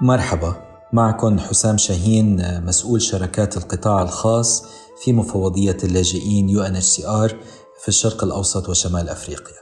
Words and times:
مرحبا 0.00 0.54
معكم 0.92 1.38
حسام 1.38 1.76
شاهين 1.76 2.40
مسؤول 2.64 3.02
شركات 3.02 3.56
القطاع 3.56 4.02
الخاص 4.02 4.64
في 5.04 5.12
مفوضية 5.12 5.76
اللاجئين 5.84 6.48
UNHCR 6.58 7.34
في 7.82 7.88
الشرق 7.88 8.24
الأوسط 8.24 8.68
وشمال 8.68 9.08
أفريقيا. 9.08 9.56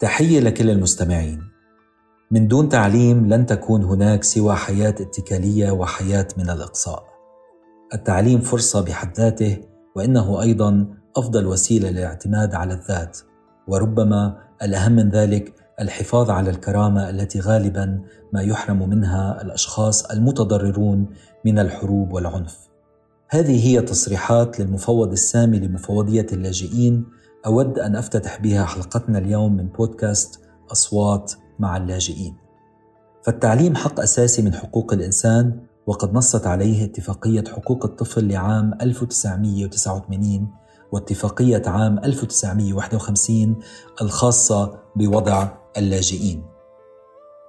تحية 0.00 0.40
لكل 0.40 0.70
المستمعين. 0.70 1.40
من 2.30 2.48
دون 2.48 2.68
تعليم 2.68 3.26
لن 3.26 3.46
تكون 3.46 3.84
هناك 3.84 4.24
سوى 4.24 4.54
حياة 4.54 4.94
اتكالية 5.00 5.70
وحياة 5.70 6.28
من 6.38 6.50
الإقصاء. 6.50 7.04
التعليم 7.94 8.40
فرصة 8.40 8.80
بحد 8.80 9.14
ذاته 9.16 9.58
وإنه 9.96 10.42
أيضا 10.42 10.86
أفضل 11.16 11.46
وسيلة 11.46 11.90
للاعتماد 11.90 12.54
على 12.54 12.74
الذات 12.74 13.18
وربما 13.68 14.38
الأهم 14.62 14.92
من 14.92 15.10
ذلك 15.10 15.63
الحفاظ 15.80 16.30
على 16.30 16.50
الكرامة 16.50 17.10
التي 17.10 17.40
غالبا 17.40 18.00
ما 18.32 18.42
يحرم 18.42 18.88
منها 18.88 19.42
الأشخاص 19.42 20.04
المتضررون 20.04 21.06
من 21.44 21.58
الحروب 21.58 22.12
والعنف. 22.12 22.58
هذه 23.28 23.66
هي 23.66 23.80
تصريحات 23.80 24.60
للمفوض 24.60 25.12
السامي 25.12 25.58
لمفوضية 25.58 26.26
اللاجئين 26.32 27.06
أود 27.46 27.78
أن 27.78 27.96
أفتتح 27.96 28.40
بها 28.40 28.64
حلقتنا 28.64 29.18
اليوم 29.18 29.56
من 29.56 29.66
بودكاست 29.66 30.40
أصوات 30.72 31.32
مع 31.58 31.76
اللاجئين. 31.76 32.36
فالتعليم 33.22 33.76
حق 33.76 34.00
أساسي 34.00 34.42
من 34.42 34.54
حقوق 34.54 34.92
الإنسان 34.92 35.60
وقد 35.86 36.14
نصت 36.14 36.46
عليه 36.46 36.84
اتفاقية 36.84 37.44
حقوق 37.48 37.84
الطفل 37.84 38.28
لعام 38.28 38.74
1989 38.82 40.48
واتفاقية 40.92 41.62
عام 41.66 41.98
1951 41.98 43.56
الخاصة 44.02 44.78
بوضع 44.96 45.63
اللاجئين. 45.76 46.42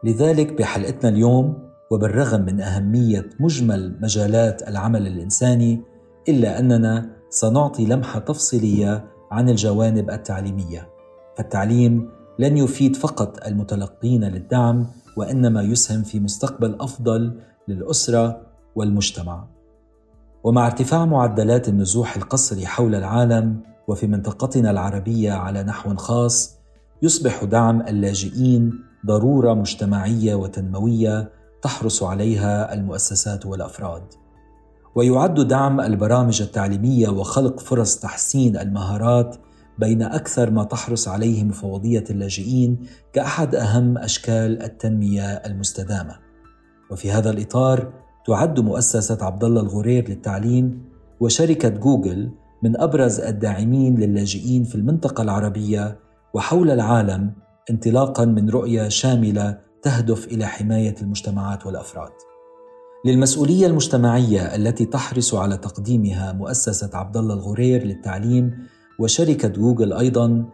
لذلك 0.03 0.53
بحلقتنا 0.53 1.09
اليوم 1.09 1.69
وبالرغم 1.91 2.41
من 2.41 2.61
أهمية 2.61 3.29
مجمل 3.39 3.97
مجالات 4.01 4.67
العمل 4.67 5.07
الإنساني 5.07 5.81
إلا 6.29 6.59
أننا 6.59 7.09
سنعطي 7.29 7.85
لمحة 7.85 8.19
تفصيلية 8.19 9.05
عن 9.31 9.49
الجوانب 9.49 10.09
التعليمية. 10.09 10.89
فالتعليم 11.37 12.09
لن 12.39 12.57
يفيد 12.57 12.95
فقط 12.95 13.45
المتلقين 13.47 14.23
للدعم 14.23 14.87
وإنما 15.17 15.61
يسهم 15.61 16.03
في 16.03 16.19
مستقبل 16.19 16.77
أفضل 16.79 17.39
للأسرة 17.67 18.41
والمجتمع. 18.75 19.47
ومع 20.43 20.65
ارتفاع 20.65 21.05
معدلات 21.05 21.69
النزوح 21.69 22.15
القسري 22.15 22.65
حول 22.65 22.95
العالم 22.95 23.59
وفي 23.87 24.07
منطقتنا 24.07 24.71
العربية 24.71 25.31
على 25.31 25.63
نحو 25.63 25.95
خاص 25.95 26.55
يصبح 27.01 27.43
دعم 27.43 27.81
اللاجئين 27.81 28.73
ضرورة 29.05 29.53
مجتمعية 29.53 30.35
وتنموية 30.35 31.31
تحرص 31.61 32.03
عليها 32.03 32.73
المؤسسات 32.73 33.45
والأفراد. 33.45 34.03
ويعد 34.95 35.47
دعم 35.47 35.81
البرامج 35.81 36.41
التعليمية 36.41 37.09
وخلق 37.09 37.59
فرص 37.59 37.99
تحسين 37.99 38.57
المهارات 38.57 39.35
بين 39.79 40.01
أكثر 40.01 40.51
ما 40.51 40.63
تحرص 40.63 41.07
عليه 41.07 41.43
مفوضية 41.43 42.03
اللاجئين 42.09 42.77
كأحد 43.13 43.55
أهم 43.55 43.97
أشكال 43.97 44.61
التنمية 44.63 45.25
المستدامة. 45.25 46.15
وفي 46.91 47.11
هذا 47.11 47.29
الإطار 47.29 47.93
تعد 48.27 48.59
مؤسسة 48.59 49.17
عبد 49.21 49.43
الله 49.43 49.61
الغرير 49.61 50.09
للتعليم 50.09 50.83
وشركة 51.19 51.69
جوجل 51.69 52.31
من 52.63 52.81
أبرز 52.81 53.19
الداعمين 53.19 53.95
للاجئين 53.95 54.63
في 54.63 54.75
المنطقة 54.75 55.21
العربية 55.21 56.04
وحول 56.35 56.71
العالم 56.71 57.31
انطلاقا 57.69 58.25
من 58.25 58.49
رؤية 58.49 58.87
شاملة 58.87 59.57
تهدف 59.81 60.27
إلى 60.27 60.45
حماية 60.45 60.95
المجتمعات 61.01 61.65
والأفراد. 61.65 62.11
للمسؤولية 63.05 63.67
المجتمعية 63.67 64.55
التي 64.55 64.85
تحرص 64.85 65.33
على 65.33 65.57
تقديمها 65.57 66.33
مؤسسة 66.33 66.89
عبد 66.93 67.17
الله 67.17 67.33
الغرير 67.33 67.83
للتعليم 67.83 68.53
وشركة 68.99 69.47
جوجل 69.47 69.93
أيضا 69.93 70.45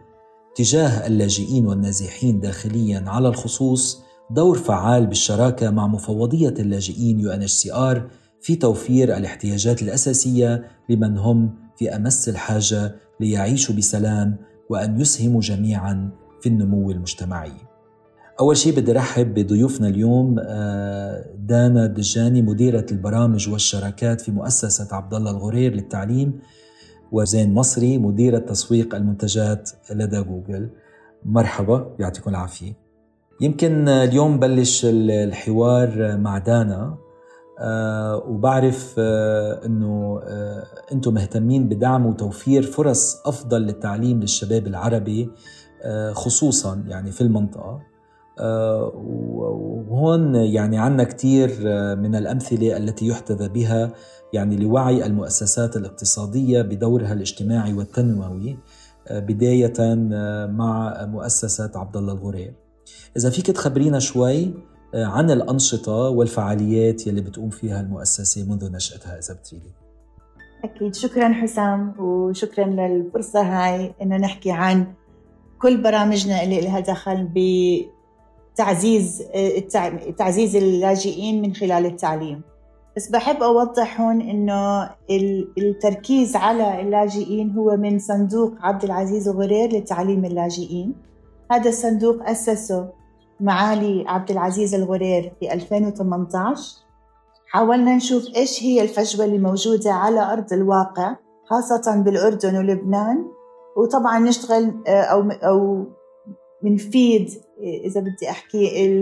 تجاه 0.56 1.06
اللاجئين 1.06 1.66
والنازحين 1.66 2.40
داخليا 2.40 3.04
على 3.06 3.28
الخصوص 3.28 4.02
دور 4.30 4.58
فعال 4.58 5.06
بالشراكة 5.06 5.70
مع 5.70 5.86
مفوضية 5.86 6.54
اللاجئين 6.58 7.28
UNHCR 7.28 7.98
في 8.40 8.56
توفير 8.56 9.16
الاحتياجات 9.16 9.82
الأساسية 9.82 10.64
لمن 10.88 11.18
هم 11.18 11.54
في 11.76 11.96
أمس 11.96 12.28
الحاجة 12.28 12.94
ليعيشوا 13.20 13.74
بسلام 13.74 14.51
وأن 14.72 15.00
يسهموا 15.00 15.40
جميعا 15.40 16.10
في 16.40 16.48
النمو 16.48 16.90
المجتمعي. 16.90 17.52
أول 18.40 18.56
شيء 18.56 18.76
بدي 18.76 18.92
رحب 18.92 19.34
بضيوفنا 19.34 19.88
اليوم 19.88 20.36
آه، 20.40 21.24
دانا 21.38 21.86
دجاني 21.86 22.42
مديرة 22.42 22.86
البرامج 22.92 23.48
والشراكات 23.48 24.20
في 24.20 24.30
مؤسسة 24.30 24.96
عبد 24.96 25.14
الله 25.14 25.30
الغرير 25.30 25.74
للتعليم 25.74 26.40
وزين 27.12 27.54
مصري 27.54 27.98
مديرة 27.98 28.38
تسويق 28.38 28.94
المنتجات 28.94 29.70
لدى 29.90 30.20
جوجل. 30.22 30.68
مرحبا 31.24 31.94
يعطيكم 31.98 32.30
العافية. 32.30 32.72
يمكن 33.40 33.88
اليوم 33.88 34.38
بلش 34.38 34.86
الحوار 34.88 36.16
مع 36.18 36.38
دانا. 36.38 36.96
آه 37.62 38.16
وبعرف 38.28 38.94
آه 38.98 39.66
إنه 39.66 40.20
آه 40.24 40.66
إنتم 40.92 41.14
مهتمين 41.14 41.68
بدعم 41.68 42.06
وتوفير 42.06 42.62
فرص 42.62 43.22
أفضل 43.26 43.62
للتعليم 43.62 44.20
للشباب 44.20 44.66
العربي 44.66 45.30
خصوصا 46.12 46.84
يعني 46.86 47.10
في 47.10 47.20
المنطقة 47.20 47.80
وهون 48.94 50.34
يعني 50.34 50.78
عندنا 50.78 51.04
كثير 51.04 51.48
من 51.96 52.14
الأمثلة 52.14 52.76
التي 52.76 53.06
يحتذى 53.06 53.48
بها 53.48 53.92
يعني 54.32 54.56
لوعي 54.56 55.06
المؤسسات 55.06 55.76
الاقتصادية 55.76 56.62
بدورها 56.62 57.12
الاجتماعي 57.12 57.72
والتنموي 57.72 58.58
بداية 59.10 59.94
مع 60.46 60.96
مؤسسة 61.06 61.70
عبد 61.74 61.96
الله 61.96 62.12
الغرير. 62.12 62.54
إذا 63.16 63.30
فيك 63.30 63.46
تخبرينا 63.46 63.98
شوي 63.98 64.54
عن 64.94 65.30
الأنشطة 65.30 65.92
والفعاليات 65.92 67.06
يلي 67.06 67.20
بتقوم 67.20 67.50
فيها 67.50 67.80
المؤسسة 67.80 68.44
منذ 68.48 68.72
نشأتها 68.72 69.18
إذا 69.18 69.34
بتريدي. 69.34 69.70
أكيد. 70.64 70.94
شكرا 70.94 71.32
حسام 71.32 71.94
وشكرا 71.98 72.66
للفرصة 72.66 73.40
هاي 73.40 73.94
إنه 74.02 74.16
نحكي 74.16 74.50
عن 74.50 74.86
كل 75.62 75.82
برامجنا 75.82 76.42
اللي 76.42 76.60
لها 76.60 76.80
دخل 76.80 77.28
بتعزيز 78.54 79.22
تعزيز 80.18 80.56
اللاجئين 80.56 81.42
من 81.42 81.54
خلال 81.54 81.86
التعليم. 81.86 82.42
بس 82.96 83.08
بحب 83.08 83.42
أوضح 83.42 84.00
هون 84.00 84.20
إنه 84.20 84.90
التركيز 85.58 86.36
على 86.36 86.80
اللاجئين 86.80 87.50
هو 87.50 87.76
من 87.76 87.98
صندوق 87.98 88.52
عبد 88.60 88.84
العزيز 88.84 89.28
غرير 89.28 89.76
لتعليم 89.76 90.24
اللاجئين. 90.24 90.94
هذا 91.50 91.68
الصندوق 91.68 92.28
أسسه 92.28 93.01
معالي 93.40 94.04
عبد 94.08 94.30
العزيز 94.30 94.74
الغرير 94.74 95.32
في 95.40 95.52
2018 95.52 96.82
حاولنا 97.46 97.96
نشوف 97.96 98.24
إيش 98.36 98.62
هي 98.62 98.82
الفجوة 98.82 99.24
اللي 99.24 99.38
موجودة 99.38 99.92
على 99.92 100.32
أرض 100.32 100.52
الواقع 100.52 101.16
خاصة 101.44 102.02
بالأردن 102.02 102.56
ولبنان. 102.56 103.24
وطبعا 103.76 104.18
نشتغل 104.18 104.74
آه، 104.86 105.02
أو 105.02 105.30
أو 105.30 105.86
بنفيد 106.62 107.30
إذا 107.60 108.00
بدي 108.00 108.30
أحكي 108.30 108.92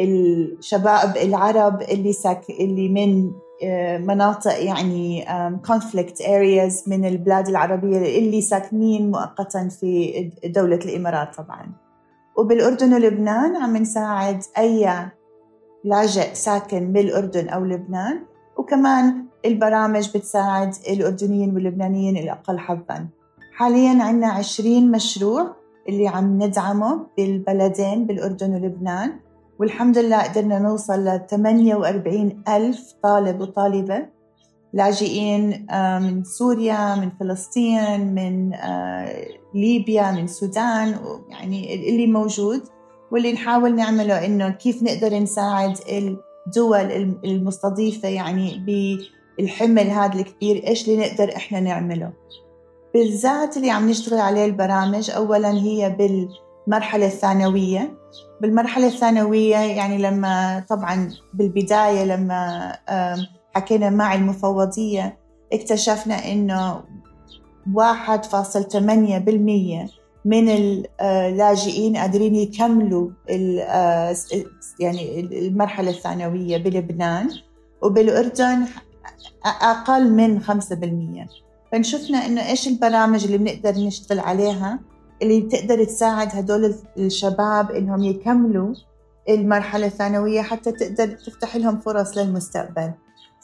الشباب 0.00 1.16
العرب 1.16 1.82
اللي 1.82 2.12
ساك 2.12 2.50
اللي 2.50 2.88
من 2.88 3.30
آه، 3.64 3.98
مناطق 3.98 4.62
يعني 4.62 5.24
conflict 5.66 6.18
areas 6.18 6.88
من 6.88 7.04
البلاد 7.04 7.48
العربية 7.48 8.18
اللي 8.18 8.40
ساكنين 8.40 9.10
مؤقتا 9.10 9.68
في 9.68 10.30
دولة 10.44 10.76
الإمارات 10.76 11.36
طبعاً. 11.36 11.83
وبالأردن 12.36 12.94
ولبنان 12.94 13.56
عم 13.56 13.76
نساعد 13.76 14.42
أي 14.58 15.10
لاجئ 15.84 16.34
ساكن 16.34 16.92
بالأردن 16.92 17.48
أو 17.48 17.64
لبنان 17.64 18.20
وكمان 18.56 19.24
البرامج 19.44 20.16
بتساعد 20.16 20.74
الأردنيين 20.88 21.54
واللبنانيين 21.54 22.16
الأقل 22.16 22.58
حظاً. 22.58 23.08
حالياً 23.52 24.02
عنا 24.02 24.26
عشرين 24.26 24.90
مشروع 24.90 25.56
اللي 25.88 26.08
عم 26.08 26.42
ندعمه 26.42 27.06
بالبلدين 27.16 28.06
بالأردن 28.06 28.54
ولبنان 28.54 29.12
والحمد 29.60 29.98
لله 29.98 30.22
قدرنا 30.22 30.58
نوصل 30.58 31.04
ل 31.04 31.26
48 31.30 32.42
ألف 32.48 32.94
طالب 33.02 33.40
وطالبة 33.40 34.06
لاجئين 34.72 35.66
من 36.02 36.24
سوريا 36.24 36.94
من 36.94 37.10
فلسطين 37.20 38.14
من 38.14 38.54
آه، 38.54 39.26
ليبيا 39.54 40.10
من 40.10 40.24
السودان 40.24 40.98
يعني 41.28 41.88
اللي 41.90 42.06
موجود. 42.06 42.62
واللي 43.12 43.32
نحاول 43.32 43.74
نعمله 43.74 44.26
إنه 44.26 44.50
كيف 44.50 44.82
نقدر 44.82 45.18
نساعد 45.18 45.78
الدول 46.46 46.90
المستضيفة 47.24 48.08
يعني 48.08 48.64
بالحمل 49.38 49.90
هذا 49.90 50.14
الكبير 50.14 50.66
إيش 50.66 50.88
اللي 50.88 51.06
نقدر 51.06 51.36
إحنا 51.36 51.60
نعمله. 51.60 52.12
بالذات 52.94 53.56
اللي 53.56 53.70
عم 53.70 53.90
نشتغل 53.90 54.18
عليه 54.18 54.44
البرامج 54.44 55.10
اولا 55.10 55.50
هي 55.50 55.96
بالمرحلة 55.98 57.06
الثانوية. 57.06 57.94
بالمرحلة 58.40 58.86
الثانوية 58.86 59.56
يعني 59.56 59.98
لما 59.98 60.64
طبعا 60.68 61.12
بالبداية 61.34 62.04
لما 62.04 62.72
حكينا 63.54 63.90
مع 63.90 64.14
المفوضية 64.14 65.18
اكتشفنا 65.52 66.32
إنه 66.32 66.82
1.8% 67.72 69.90
من 70.24 70.48
آه، 71.00 71.28
اللاجئين 71.28 71.96
قادرين 71.96 72.34
يكملوا 72.34 73.10
آه، 73.30 74.16
يعني 74.80 75.20
المرحلة 75.20 75.90
الثانوية 75.90 76.56
بلبنان 76.56 77.30
وبالأردن 77.82 78.66
أقل 79.44 80.10
من 80.10 80.40
5% 80.40 81.28
فنشوفنا 81.72 82.26
إنه 82.26 82.48
إيش 82.48 82.68
البرامج 82.68 83.24
اللي 83.24 83.38
بنقدر 83.38 83.70
نشتغل 83.70 84.18
عليها 84.18 84.80
اللي 85.22 85.40
بتقدر 85.40 85.84
تساعد 85.84 86.28
هدول 86.32 86.74
الشباب 86.98 87.70
إنهم 87.70 88.04
يكملوا 88.04 88.74
المرحلة 89.28 89.86
الثانوية 89.86 90.42
حتى 90.42 90.72
تقدر 90.72 91.08
تفتح 91.08 91.56
لهم 91.56 91.80
فرص 91.80 92.18
للمستقبل. 92.18 92.92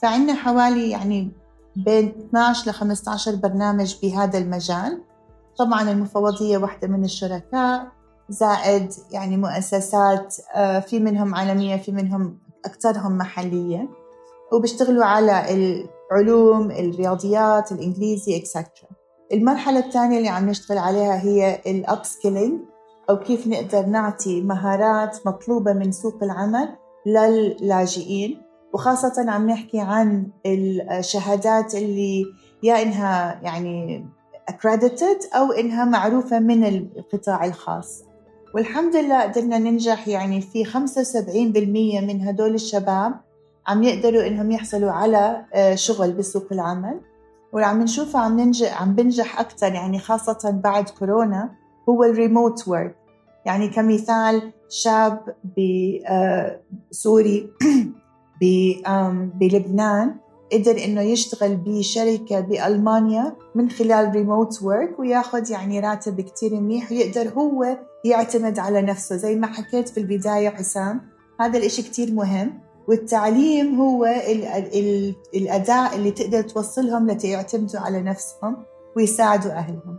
فعندنا 0.03 0.35
حوالي 0.35 0.91
يعني 0.91 1.31
بين 1.77 2.09
12 2.09 2.71
ل 2.71 2.75
15 2.75 3.35
برنامج 3.35 3.97
بهذا 4.03 4.39
المجال. 4.39 5.03
طبعا 5.59 5.91
المفوضية 5.91 6.59
واحدة 6.59 6.89
من 6.89 7.05
الشركاء 7.05 7.87
زائد 8.29 8.93
يعني 9.11 9.37
مؤسسات 9.37 10.37
آه، 10.55 10.79
في 10.79 11.01
منهم 11.01 11.35
عالمية 11.35 11.77
في 11.77 11.93
منهم 11.93 12.39
أكثرهم 12.65 13.19
محلية 13.19 13.89
وبيشتغلوا 14.53 15.05
على 15.05 15.45
العلوم 16.11 16.71
الرياضيات 16.71 17.73
الإنجليزي 17.73 18.37
etcetera 18.37 18.91
المرحلة 19.33 19.79
الثانية 19.79 20.19
اللي 20.19 20.29
عم 20.29 20.49
نشتغل 20.49 20.79
عليها 20.79 21.23
هي 21.23 21.61
ال 21.67 22.05
upskilling 22.05 22.61
أو 23.11 23.19
كيف 23.19 23.47
نقدر 23.47 23.87
نعطي 23.87 24.41
مهارات 24.41 25.27
مطلوبة 25.27 25.73
من 25.73 25.93
سوق 25.93 26.23
العمل 26.23 26.69
للاجئين. 27.07 28.43
وخاصة 28.73 29.31
عم 29.31 29.51
نحكي 29.51 29.81
عن 29.81 30.27
الشهادات 30.47 31.75
اللي 31.75 32.25
يا 32.63 32.83
إنها 32.83 33.41
يعني 33.43 34.07
accredited 34.51 35.37
أو 35.37 35.53
إنها 35.53 35.85
معروفة 35.85 36.39
من 36.39 36.65
القطاع 36.65 37.45
الخاص. 37.45 38.03
والحمد 38.55 38.97
لله 38.97 39.23
قدرنا 39.23 39.59
ننجح 39.59 40.09
يعني 40.09 40.41
في 40.41 40.65
75% 40.65 40.77
من 42.03 42.21
هدول 42.29 42.55
الشباب 42.55 43.15
عم 43.67 43.83
يقدروا 43.83 44.27
إنهم 44.27 44.51
يحصلوا 44.51 44.91
على 44.91 45.45
آه، 45.55 45.75
شغل 45.75 46.13
بسوق 46.13 46.47
العمل. 46.53 47.01
وعم 47.53 47.83
نشوفه 47.83 48.19
عم 48.19 48.41
ننجح 48.41 48.83
عم 48.83 48.95
بنجح 48.95 49.41
أكثر 49.41 49.73
يعني 49.73 49.99
خاصة 49.99 50.61
بعد 50.65 50.89
كورونا 50.89 51.51
هو 51.89 52.05
الريموت 52.05 52.69
ورك 52.69 52.97
يعني 53.47 53.69
كمثال 53.69 54.53
شاب 54.69 55.35
بسوري 56.91 57.51
بلبنان 59.41 60.15
قدر 60.53 60.85
إنه 60.85 61.01
يشتغل 61.01 61.57
بشركة 61.57 62.41
بألمانيا 62.41 63.37
من 63.55 63.71
خلال 63.71 64.11
ريموت 64.15 64.63
ورك 64.63 64.99
وياخذ 64.99 65.51
يعني 65.51 65.81
راتب 65.81 66.21
كتير 66.21 66.55
منيح 66.55 66.93
ويقدر 66.93 67.29
هو 67.29 67.79
يعتمد 68.05 68.59
على 68.59 68.83
نفسه 68.83 69.17
زي 69.17 69.37
ما 69.37 69.47
حكيت 69.47 69.89
في 69.89 70.01
البداية 70.01 70.49
حسام. 70.49 71.01
هذا 71.41 71.59
الإشي 71.59 71.83
كتير 71.83 72.13
مهم. 72.13 72.61
والتعليم 72.89 73.81
هو 73.81 74.05
ال 74.05 74.45
ال 74.45 75.15
الاداء 75.35 75.97
اللي 75.97 76.11
تقدر 76.11 76.43
توصلهم 76.43 77.11
ليعتمدوا 77.11 77.81
على 77.81 78.03
نفسهم 78.03 78.57
ويساعدوا 78.97 79.53
أهلهم. 79.53 79.99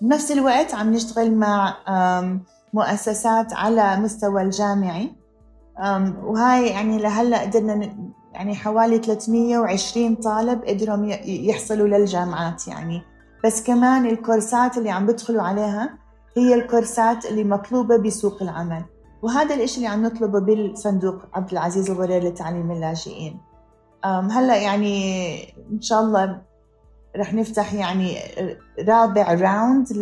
بنفس 0.00 0.32
الوقت 0.32 0.74
عم 0.74 0.92
نشتغل 0.92 1.34
مع 1.34 1.76
مؤسسات 2.72 3.52
على 3.52 3.96
مستوى 3.96 4.42
الجامعي. 4.42 5.23
وهاي 6.24 6.66
يعني 6.66 6.98
لهلا 6.98 7.40
قدرنا 7.40 7.96
يعني 8.32 8.54
حوالي 8.54 8.98
320 8.98 10.14
طالب 10.14 10.64
قدروا 10.64 11.06
يحصلوا 11.24 11.88
للجامعات 11.88 12.68
يعني. 12.68 13.02
بس 13.44 13.62
كمان 13.62 14.06
الكورسات 14.06 14.78
اللي 14.78 14.90
عم 14.90 15.06
بدخلوا 15.06 15.42
عليها 15.42 15.98
هي 16.36 16.54
الكورسات 16.54 17.26
اللي 17.26 17.44
مطلوبة 17.44 17.96
بسوق 17.96 18.42
العمل. 18.42 18.84
وهذا 19.22 19.54
الإشي 19.54 19.76
اللي 19.76 19.88
عم 19.88 20.02
نطلبه 20.02 20.40
بالصندوق 20.40 21.22
عبد 21.34 21.52
العزيز 21.52 21.90
الغرير 21.90 22.24
لتعليم 22.24 22.70
اللاجئين. 22.70 23.40
هلا 24.04 24.56
يعني 24.56 25.34
إن 25.72 25.80
شاء 25.80 26.00
الله 26.00 26.42
رح 27.16 27.34
نفتح 27.34 27.74
يعني 27.74 28.16
رابع 28.88 29.34
round 29.34 29.92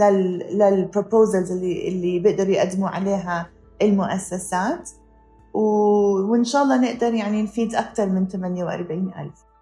لل 0.50 0.69
proposals 0.69 1.52
اللي 1.52 1.88
اللي 1.88 2.18
بيقدروا 2.18 2.54
يقدموا 2.54 2.88
عليها 2.88 3.50
المؤسسات. 3.82 4.90
وإن 5.54 6.44
شاء 6.44 6.62
الله 6.62 6.92
نقدر 6.92 7.14
يعني 7.14 7.42
نفيد 7.42 7.74
أكثر 7.74 8.06
من 8.06 8.28
48 8.28 9.12
ألف. 9.18 9.52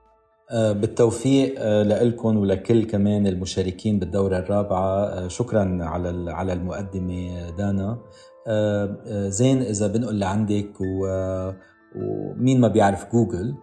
آه، 0.50 0.72
بالتوفيق 0.72 1.54
آه، 1.58 1.82
لكم 1.82 2.36
ولكل 2.36 2.84
كمان 2.84 3.26
المشاركين 3.26 3.98
بالدورة 3.98 4.38
الرابعة. 4.38 5.04
آه، 5.04 5.28
شكرا 5.28 5.78
على 5.80 6.32
على 6.32 6.52
المقدمة 6.52 7.50
دانا. 7.50 7.98
زين 9.28 9.62
إذا 9.62 9.86
بنقل 9.86 10.18
لعندك 10.18 10.72
ومين 11.96 12.60
ما 12.60 12.68
بيعرف 12.68 13.12
جوجل. 13.12 13.54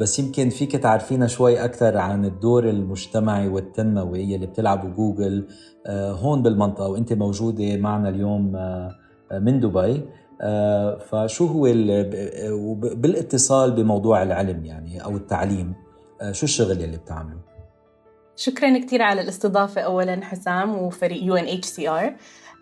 بس 0.00 0.18
يمكن 0.18 0.48
فيك 0.48 0.72
تعرفينا 0.72 1.26
شوي 1.26 1.64
أكثر 1.64 1.98
عن 1.98 2.24
الدور 2.24 2.68
المجتمعي 2.68 3.48
والتنموي 3.48 4.34
اللي 4.34 4.46
بتلعبه 4.46 4.88
جوجل. 4.88 5.46
هون 5.88 6.42
بالمنطقة 6.42 6.88
وأنت 6.88 7.12
موجودة 7.12 7.76
معنا 7.76 8.08
اليوم 8.08 8.52
من 9.32 9.60
دبي. 9.60 10.02
فشو 11.10 11.46
هو 11.46 11.62
بالاتصال 12.74 13.70
بموضوع 13.70 14.22
العلم 14.22 14.64
يعني 14.64 15.04
أو 15.04 15.16
التعليم 15.16 15.74
آه، 16.20 16.32
شو 16.32 16.44
الشغل 16.46 16.72
اللي 16.72 16.96
بتعمله؟ 16.96 17.40
شكرا 18.36 18.78
كثير 18.78 19.02
على 19.02 19.20
الاستضافة 19.20 19.80
أولا 19.80 20.24
حسام 20.24 20.78
وفريق 20.78 21.24
يو 21.24 21.36
إن 21.36 21.48
إتش 21.48 21.66
سي 21.66 21.88
آر 21.88 22.14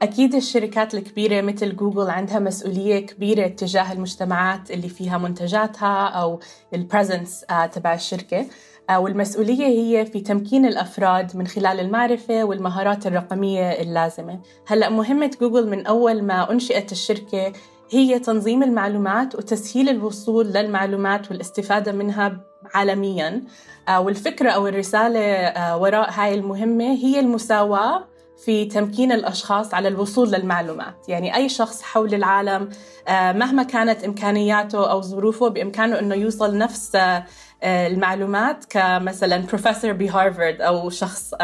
أكيد 0.03 0.35
الشركات 0.35 0.95
الكبيرة 0.95 1.41
مثل 1.41 1.77
جوجل 1.77 2.11
عندها 2.11 2.39
مسؤولية 2.39 3.07
كبيرة 3.07 3.49
تجاه 3.49 3.93
المجتمعات 3.93 4.71
اللي 4.71 4.89
فيها 4.89 5.19
منتجاتها 5.19 6.07
أو 6.09 6.41
ال 6.75 6.82
presence 6.82 7.45
آه، 7.51 7.67
تبع 7.67 7.95
الشركة 7.95 8.47
والمسؤولية 8.97 9.67
هي 9.67 10.07
في 10.07 10.21
تمكين 10.21 10.67
الأفراد 10.67 11.37
من 11.37 11.47
خلال 11.47 11.81
المعرفة 11.81 12.45
والمهارات 12.45 13.07
الرقمية 13.07 13.71
اللازمة. 13.71 14.41
هلأ 14.67 14.89
مهمة 14.89 15.31
جوجل 15.41 15.71
من 15.71 15.87
أول 15.87 16.23
ما 16.23 16.51
أنشئت 16.53 16.93
الشركة 16.93 17.53
هي 17.91 18.19
تنظيم 18.19 18.63
المعلومات 18.63 19.35
وتسهيل 19.35 19.89
الوصول 19.89 20.47
للمعلومات 20.47 21.31
والاستفادة 21.31 21.93
منها 21.93 22.41
عالميا. 22.75 23.43
آه، 23.89 24.01
والفكرة 24.01 24.51
أو 24.51 24.67
الرسالة 24.67 25.21
آه، 25.21 25.79
وراء 25.79 26.11
هاي 26.11 26.35
المهمة 26.35 26.85
هي 26.85 27.21
المساواة 27.21 28.09
في 28.45 28.65
تمكين 28.65 29.13
الأشخاص 29.13 29.75
على 29.75 29.89
الوصول 29.89 30.31
للمعلومات، 30.31 31.09
يعني 31.09 31.37
أي 31.37 31.49
شخص 31.49 31.83
حول 31.83 32.15
العالم 32.15 32.69
آه، 33.09 33.33
مهما 33.33 33.63
كانت 33.63 34.05
إمكانياته 34.05 34.91
أو 34.91 35.03
ظروفه 35.03 35.49
بإمكانه 35.49 35.99
إنه 35.99 36.15
يوصل 36.15 36.59
نفس 36.59 36.97
آه، 36.97 37.25
المعلومات 37.65 38.65
كمثلا 38.65 39.37
بروفيسور 39.47 39.93
بهارفارد 39.93 40.61
أو 40.61 40.91
شخص 40.91 41.35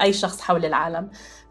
أي 0.00 0.12
شخص 0.12 0.40
حول 0.40 0.64
العالم. 0.64 1.08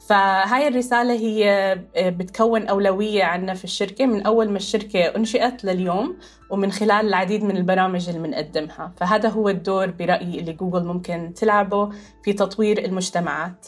فهاي 0.08 0.68
الرسالة 0.68 1.14
هي 1.14 1.50
آه، 1.96 2.10
بتكون 2.10 2.68
أولوية 2.68 3.24
عنا 3.24 3.54
في 3.54 3.64
الشركة. 3.64 4.06
من 4.06 4.22
أول 4.26 4.50
ما 4.50 4.58
الشركة 4.58 5.00
أنشئت 5.00 5.64
لليوم 5.64 6.18
ومن 6.50 6.72
خلال 6.72 7.08
العديد 7.08 7.44
من 7.44 7.58
البرامج 7.58 8.10
اللي 8.10 8.28
بنقدمها. 8.28 8.92
فهذا 8.98 9.30
هو 9.30 9.50
الدور 9.50 9.92
برأيي 9.92 10.40
اللي 10.40 10.54
جوجل 10.54 10.84
ممكن 10.84 11.34
تلعبه 11.36 11.90
في 12.24 12.34
تطوير 12.34 12.86
المجتمعات. 12.86 13.68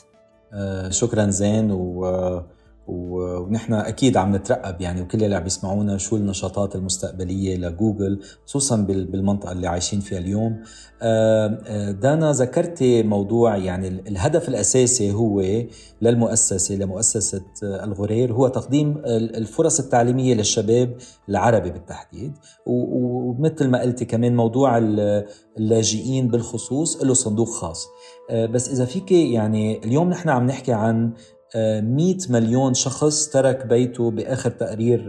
آه، 0.54 0.90
شكرا 0.90 1.26
زين 1.30 1.72
و 1.72 2.06
ونحن 2.88 3.74
أكيد 3.74 4.18
عم 4.18 4.36
نترقب 4.36 4.82
يعني 4.82 5.02
وكل 5.02 5.24
اللي 5.24 5.36
عم 5.36 5.46
يسمعونا 5.46 5.98
شو 5.98 6.16
النشاطات 6.16 6.76
المستقبلية 6.76 7.58
لجوجل 7.58 8.20
خصوصا 8.46 8.78
بالمنطقة 8.78 9.52
اللي 9.52 9.68
عايشين 9.68 10.00
فيها 10.00 10.18
اليوم. 10.18 10.62
آه، 11.02 11.62
آه، 11.66 11.92
دانا 11.92 12.32
ذكرتي 12.32 13.04
موضوع 13.04 13.58
يعني 13.58 13.88
الهدف 13.88 14.50
الأساسي 14.50 15.12
هو 15.12 15.44
للمؤسسة 16.02 16.76
لمؤسسة 16.76 17.46
الغرير 17.64 18.34
هو 18.34 18.48
تقديم 18.48 19.02
الفرص 19.06 19.80
التعليمية 19.80 20.34
للشباب 20.36 20.96
العربي 21.30 21.72
بالتحديد. 21.72 22.34
ومثل 22.66 23.68
ما 23.68 23.82
قلتي 23.82 24.06
كمان 24.06 24.36
موضوع 24.36 24.78
اللاجئين 25.58 26.28
بالخصوص 26.28 27.04
له 27.04 27.14
صندوق 27.14 27.50
خاص. 27.50 27.88
آه، 28.30 28.46
بس 28.46 28.70
إذا 28.70 28.86
فيك 28.86 29.12
يعني 29.12 29.84
اليوم 29.86 30.10
نحن 30.10 30.30
عم 30.30 30.46
نحكي 30.46 30.74
عن 30.74 31.14
100 31.56 32.18
مليون 32.30 32.74
شخص 32.74 33.30
ترك 33.30 33.66
بيته 33.66 34.12
بآخر 34.12 34.50
تقرير 34.50 35.08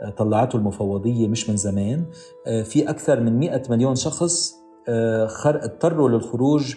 آه، 0.00 0.10
طلعته 0.10 0.56
المفوضية 0.56 1.28
مش 1.28 1.50
من 1.50 1.56
زمان. 1.56 2.04
آه، 2.46 2.62
في 2.62 2.90
أكثر 2.90 3.20
من 3.20 3.38
100 3.38 3.62
مليون 3.70 3.94
شخص 3.94 4.54
آه، 4.88 5.28
اضطروا 5.44 6.08
للخروج 6.08 6.74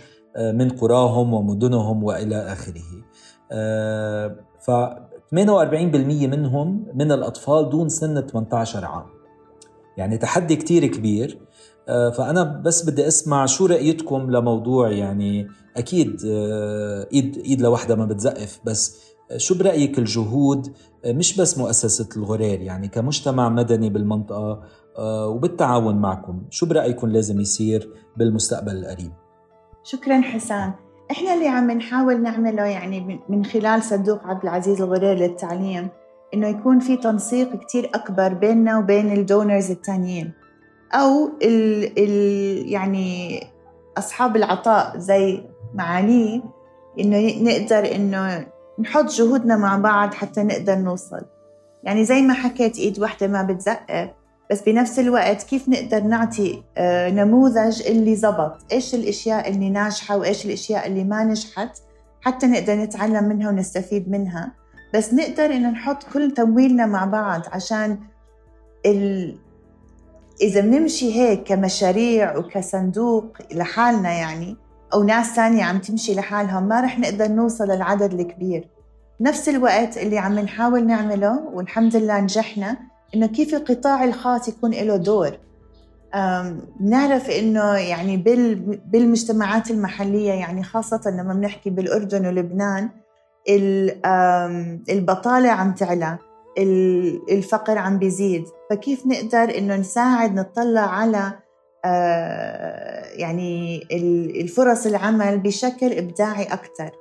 من 0.53 0.69
قراهم 0.69 1.33
ومدنهم 1.33 2.03
وإلى 2.03 2.35
آخره. 2.35 2.83
ف 4.59 4.71
منهم 6.27 6.87
من 6.93 7.11
الأطفال 7.11 7.69
دون 7.69 7.89
سن 7.89 8.21
18 8.21 8.85
عام. 8.85 9.05
يعني 9.97 10.17
تحدي 10.17 10.55
كتير 10.55 10.85
كبير. 10.85 11.46
آه، 11.89 12.09
فأنا 12.09 12.43
بس 12.43 12.89
بدي 12.89 13.07
أسمع 13.07 13.45
شو 13.45 13.65
رأيتكم 13.65 14.31
لموضوع 14.31 14.91
يعني 14.91 15.47
أكيد 15.77 16.21
آه، 16.25 17.07
إيد, 17.13 17.37
إيد 17.37 17.61
لوحدها 17.61 17.95
ما 17.95 18.05
بتزقف 18.05 18.59
بس 18.65 18.97
شو 19.37 19.57
برأيك 19.57 19.99
الجهود؟ 19.99 20.73
مش 21.05 21.37
بس 21.37 21.57
مؤسسة 21.57 22.09
الغرير 22.17 22.61
يعني 22.61 22.87
كمجتمع 22.87 23.49
مدني 23.49 23.89
بالمنطقة 23.89 24.63
وبالتعاون 24.99 25.95
معكم 25.95 26.41
شو 26.49 26.65
برأيكم 26.65 27.07
لازم 27.07 27.39
يصير 27.39 27.93
بالمستقبل 28.17 28.77
القريب؟ 28.77 29.11
شكرا 29.83 30.21
حسام 30.21 30.73
إحنا 31.11 31.33
اللي 31.33 31.47
عم 31.47 31.71
نحاول 31.71 32.21
نعمله 32.21 32.65
يعني 32.65 33.21
من 33.29 33.45
خلال 33.45 33.83
صندوق 33.83 34.23
عبد 34.23 34.43
العزيز 34.43 34.81
الغرير 34.81 35.13
للتعليم 35.13 35.87
إنه 36.33 36.47
يكون 36.47 36.79
في 36.79 36.97
تنسيق 36.97 37.55
كتير 37.55 37.89
أكبر 37.93 38.33
بيننا 38.33 38.77
وبين 38.77 39.11
الدونرز 39.11 39.71
التانيين. 39.71 40.33
أو 40.93 41.29
ال 41.41 41.91
ال 41.99 42.71
يعني 42.71 43.43
أصحاب 43.97 44.35
العطاء 44.35 44.97
زي 44.97 45.43
معانيه 45.73 46.41
إنه 46.99 47.43
نقدر 47.43 47.95
إنه 47.95 48.47
نحط 48.79 49.05
جهودنا 49.05 49.57
مع 49.57 49.77
بعض 49.77 50.13
حتى 50.13 50.43
نقدر 50.43 50.75
نوصل. 50.75 51.21
يعني 51.83 52.05
زي 52.05 52.21
ما 52.21 52.33
حكيت 52.33 52.77
إيد 52.77 52.99
واحدة 52.99 53.27
ما 53.27 53.43
بتزقف 53.43 54.09
بس 54.51 54.61
بنفس 54.61 54.99
الوقت 54.99 55.43
كيف 55.43 55.69
نقدر 55.69 56.03
نعطي 56.03 56.63
آه، 56.77 57.09
نموذج 57.09 57.87
اللي 57.87 58.15
زبط؟ 58.15 58.57
إيش 58.71 58.95
الأشياء 58.95 59.49
اللي 59.49 59.69
ناجحة 59.69 60.17
وإيش 60.17 60.45
الأشياء 60.45 60.87
اللي 60.87 61.03
ما 61.03 61.23
نجحت؟ 61.23 61.77
حتى 62.21 62.47
نقدر 62.47 62.75
نتعلم 62.75 63.23
منها 63.23 63.49
ونستفيد 63.49 64.09
منها. 64.09 64.51
بس 64.93 65.13
نقدر 65.13 65.45
ان 65.45 65.71
نحط 65.71 66.03
كل 66.13 66.31
تمويلنا 66.31 66.85
مع 66.85 67.05
بعض 67.05 67.41
عشان 67.51 67.99
ال... 68.85 69.37
إذا 70.41 70.61
بنمشي 70.61 71.13
هيك 71.13 71.43
كمشاريع 71.43 72.37
وكصندوق 72.37 73.37
لحالنا 73.51 74.11
يعني 74.11 74.57
أو 74.93 75.03
ناس 75.03 75.35
ثانية 75.35 75.63
عم 75.63 75.79
تمشي 75.79 76.15
لحالهم 76.15 76.67
ما 76.67 76.81
رح 76.81 76.99
نقدر 76.99 77.27
نوصل 77.27 77.65
للعدد 77.65 78.13
الكبير. 78.13 78.69
نفس 79.21 79.49
الوقت 79.49 79.97
اللي 79.97 80.17
عم 80.17 80.39
نحاول 80.39 80.87
نعمله 80.87 81.39
والحمد 81.53 81.95
لله 81.95 82.19
نجحنا 82.19 82.77
إنه 83.15 83.27
كيف 83.27 83.53
القطاع 83.53 84.03
الخاص 84.03 84.47
يكون 84.47 84.71
له 84.71 84.95
دور. 84.95 85.37
نعرف 86.81 87.29
إنه 87.29 87.73
يعني 87.73 88.17
بالمجتمعات 88.85 89.71
المحلية 89.71 90.31
يعني 90.33 90.63
خاصة 90.63 91.01
لما 91.05 91.33
بنحكي 91.33 91.69
بالأردن 91.69 92.27
ولبنان 92.27 92.89
البطالة 94.89 95.49
عم 95.49 95.73
تعلى. 95.73 96.17
الفقر 96.57 97.77
عم 97.77 97.99
بيزيد. 97.99 98.45
فكيف 98.69 99.05
نقدر 99.05 99.57
إنه 99.57 99.75
نساعد 99.75 100.35
نطلع 100.35 100.81
على 100.81 101.33
آه، 101.85 103.05
يعني 103.15 103.81
الفرص 104.41 104.85
العمل 104.85 105.39
بشكل 105.39 105.93
إبداعي 105.93 106.43
أكثر 106.43 106.91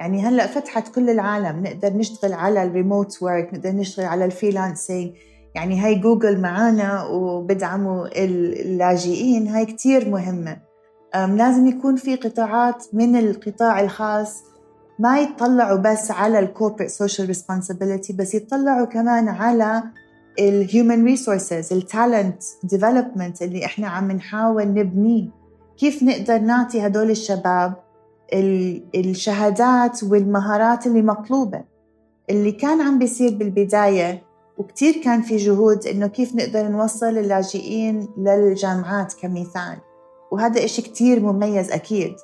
يعني 0.00 0.20
هلأ 0.20 0.46
فتحت 0.46 0.94
كل 0.94 1.10
العالم. 1.10 1.62
نقدر 1.62 1.92
نشتغل 1.92 2.32
على 2.32 2.62
ال 2.62 2.71
remote 2.71 3.22
work 3.22 3.54
نقدر 3.54 3.70
نشتغل 3.70 4.06
على 4.06 4.24
ال 4.24 4.31
freelancing. 4.31 5.14
يعني 5.54 5.80
هاي 5.80 5.94
جوجل 5.94 6.40
معانا 6.40 7.06
وبدعموا 7.06 8.24
اللاجئين. 8.24 9.48
هاي 9.48 9.66
كتير 9.66 10.08
مهمة. 10.08 10.56
لازم 11.14 11.66
يكون 11.66 11.96
في 11.96 12.16
قطاعات 12.16 12.84
من 12.92 13.16
القطاع 13.16 13.80
الخاص 13.80 14.42
ما 14.98 15.20
يطلعوا 15.20 15.78
بس 15.78 16.10
على 16.10 16.38
ال 16.38 16.43
corporate 16.43 16.90
social 16.90 17.28
responsibility 17.28 18.12
بس 18.12 18.34
يطلعوا 18.34 18.86
كمان 18.86 19.28
على 19.28 19.82
ال 20.38 20.49
human 20.49 21.04
resources 21.04 21.72
ال 21.72 21.82
talent 21.82 22.42
development 22.62 23.42
اللي 23.42 23.64
إحنا 23.64 23.88
عم 23.88 24.12
نحاول 24.12 24.64
نبنيه 24.74 25.28
كيف 25.78 26.02
نقدر 26.02 26.38
نعطي 26.38 26.86
هدول 26.86 27.10
الشباب 27.10 27.74
الشهادات 28.94 30.04
والمهارات 30.04 30.86
اللي 30.86 31.02
مطلوبة؟ 31.02 31.64
اللي 32.30 32.52
كان 32.52 32.80
عم 32.80 32.98
بيصير 32.98 33.30
بالبداية 33.36 34.22
وكتير 34.58 34.94
كان 35.04 35.22
في 35.22 35.36
جهود 35.36 35.86
إنه 35.86 36.06
كيف 36.06 36.34
نقدر 36.34 36.68
نوصل 36.68 37.06
اللاجئين 37.18 38.08
للجامعات 38.18 39.14
كمثال. 39.14 39.76
وهذا 40.32 40.64
إشي 40.64 40.82
كتير 40.82 41.20
مميز 41.20 41.70
أكيد. 41.72 42.14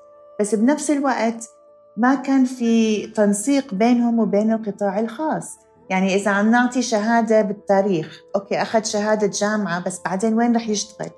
بس 0.41 0.55
بنفس 0.55 0.91
الوقت 0.91 1.49
ما 1.97 2.15
كان 2.15 2.45
في 2.45 3.07
تنسيق 3.07 3.75
بينهم 3.75 4.19
وبين 4.19 4.53
القطاع 4.53 5.01
الخاص. 5.01 5.59
يعني 5.91 6.15
إذا 6.15 6.31
عم 6.31 6.51
نعطي 6.51 6.83
شهادة 6.83 7.43
بالتاريخ 7.43 8.21
okay 8.37 8.63
أخذ 8.63 8.85
شهادة 8.85 9.27
جامعة 9.27 9.85
بس 9.85 10.01
بعدين 10.05 10.35
وين 10.35 10.57
رح 10.57 10.69
يشتغل؟ 10.69 11.11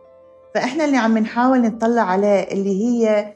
فإحنا 0.54 0.84
اللي 0.84 0.96
عم 0.96 1.18
نحاول 1.18 1.62
نطلع 1.62 2.02
عليه 2.02 2.42
اللي 2.42 2.84
هي 2.84 3.34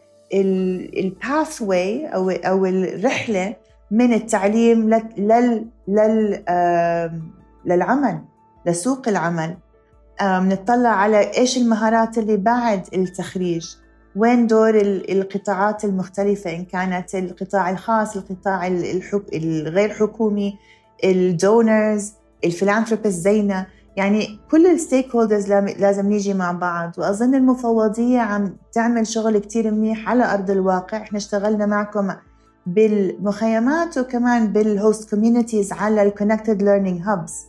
ال 0.98 1.62
pathway 1.62 2.06
أو 2.06 2.30
أو 2.30 2.66
الرحلة 2.66 3.56
من 3.90 4.12
التعليم 4.12 4.90
لل 5.18 5.66
لل 5.88 6.44
للعمل 7.64 8.18
لسوق 8.66 9.08
العمل. 9.08 9.56
نطلع 10.22 10.88
على 10.88 11.36
إيش 11.38 11.58
المهارات 11.58 12.18
اللي 12.18 12.36
بعد 12.36 12.88
التخريج. 12.94 13.66
وين 14.18 14.46
دور 14.46 14.74
القطاعات 15.08 15.84
المختلفة؟ 15.84 16.56
إن 16.56 16.64
كانت 16.64 17.14
القطاع 17.14 17.70
الخاص 17.70 18.16
القطاع 18.16 18.66
الغير 19.32 19.88
حكومي 19.88 20.58
ال 21.04 21.20
donors 21.20 22.12
ال 22.44 22.49
philanthropist 22.49 23.18
زينا 23.20 23.66
يعني 23.96 24.38
كل 24.50 24.66
ال 24.66 25.14
stakeholders 25.14 25.52
لازم 25.52 26.06
نيجي 26.06 26.34
مع 26.34 26.52
بعض. 26.52 26.92
وأظن 26.98 27.34
المفوضية 27.34 28.18
عم 28.18 28.56
تعمل 28.72 29.06
شغل 29.06 29.38
كتير 29.38 29.70
منيح 29.70 30.08
على 30.08 30.34
أرض 30.34 30.50
الواقع. 30.50 30.96
إحنا 30.98 31.18
اشتغلنا 31.18 31.66
معكم 31.66 32.10
بالمخيمات 32.66 33.98
وكمان 33.98 34.52
بال 34.52 34.71
host 34.71 35.10
communities 35.10 35.72
على 35.72 36.02
ال 36.02 36.08
connected 36.08 36.62
learning 36.62 37.00
hubs 37.02 37.44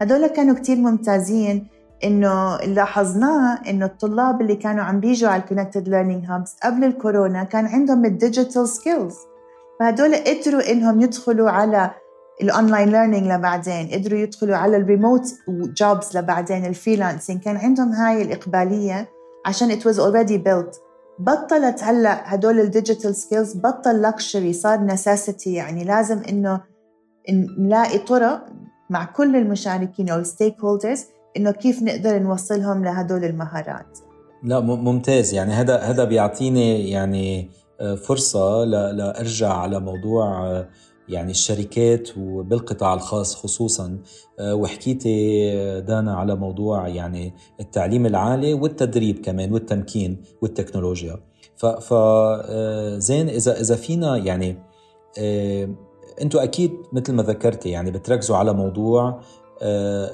هدول 0.00 0.26
كانوا 0.26 0.54
كتير 0.54 0.76
ممتازين. 0.76 1.66
إنه 2.04 2.56
لاحظناه 2.56 3.58
إنه 3.68 3.86
الطلاب 3.86 4.40
اللي 4.40 4.56
كانوا 4.56 4.84
عم 4.84 5.00
بيجوا 5.00 5.30
على 5.30 5.42
ال 5.42 5.47
connected 5.47 5.88
learning 5.88 6.24
hubs 6.24 6.56
قبل 6.62 6.84
الكورونا 6.84 7.44
كان 7.44 7.66
عندهم 7.66 8.04
ال 8.04 8.12
digital 8.12 8.68
skills 8.68 9.14
فهدول 9.80 10.14
قدروا 10.14 10.70
إنهم 10.70 11.00
يدخلوا 11.00 11.50
على 11.50 11.90
ال 12.42 12.49
online 12.49 12.88
learning 12.88 13.26
لبعدين 13.26 13.88
قدروا 13.88 14.18
يدخلوا 14.18 14.56
على 14.56 14.76
ال 14.76 14.84
remote 14.84 15.34
jobs 15.48 16.16
لبعدين 16.16 16.66
ال 16.66 16.72
freelancing 16.72 17.40
كان 17.40 17.56
عندهم 17.56 17.92
هاي 17.92 18.22
الإقبالية 18.22 19.08
عشان 19.46 19.70
it 19.70 19.82
was 19.82 19.96
already 19.96 20.38
built. 20.38 20.80
بطلت 21.18 21.84
هلا 21.84 22.34
هدول 22.34 22.60
ال 22.60 22.67
digital 22.67 23.14
skills 23.16 23.56
بطل 23.56 24.02
luxury 24.02 24.52
صار 24.52 24.80
necessity 24.80 25.54
يعني 25.54 25.84
لازم 25.84 26.22
إنه 26.28 26.60
نلاقي 27.58 27.98
طرق 27.98 28.46
مع 28.90 29.04
كل 29.04 29.36
المشاركين 29.36 30.08
أو 30.08 30.18
الستيك 30.18 30.60
هولدرز 30.60 31.04
إنه 31.36 31.50
كيف 31.50 31.82
نقدر 31.82 32.18
نوصلهم 32.18 32.84
لهدول 32.84 33.24
المهارات؟ 33.24 33.98
لا 34.42 34.60
ممتاز. 34.60 35.34
يعني 35.34 35.52
هذا 35.52 35.78
هذا 35.78 36.04
بيعطيني 36.04 36.90
يعني 36.90 37.50
آه، 37.80 37.94
فرصة 37.94 38.64
لأرجع 38.64 39.52
على 39.52 39.80
موضوع 39.80 40.46
آه، 40.46 40.68
يعني 41.08 41.30
الشركات 41.30 42.08
وبالقطاع 42.18 42.94
الخاص 42.94 43.34
خصوصا. 43.34 43.98
آه، 44.38 44.54
وحكيتي 44.54 45.80
دانا 45.80 46.14
على 46.14 46.36
موضوع 46.36 46.88
يعني 46.88 47.34
التعليم 47.60 48.06
العالي 48.06 48.54
والتدريب 48.54 49.18
كمان 49.18 49.52
والتمكين 49.52 50.22
والتكنولوجيا. 50.42 51.16
فزين 51.56 53.28
آه، 53.28 53.36
إذا 53.36 53.60
إذا 53.60 53.76
فينا 53.76 54.16
يعني 54.16 54.58
أنتم 56.22 56.38
أكيد 56.38 56.72
مثل 56.92 57.12
ما 57.12 57.22
ذكرتي 57.22 57.68
يعني 57.68 57.90
بتركزوا 57.90 58.36
على 58.36 58.52
موضوع 58.52 59.20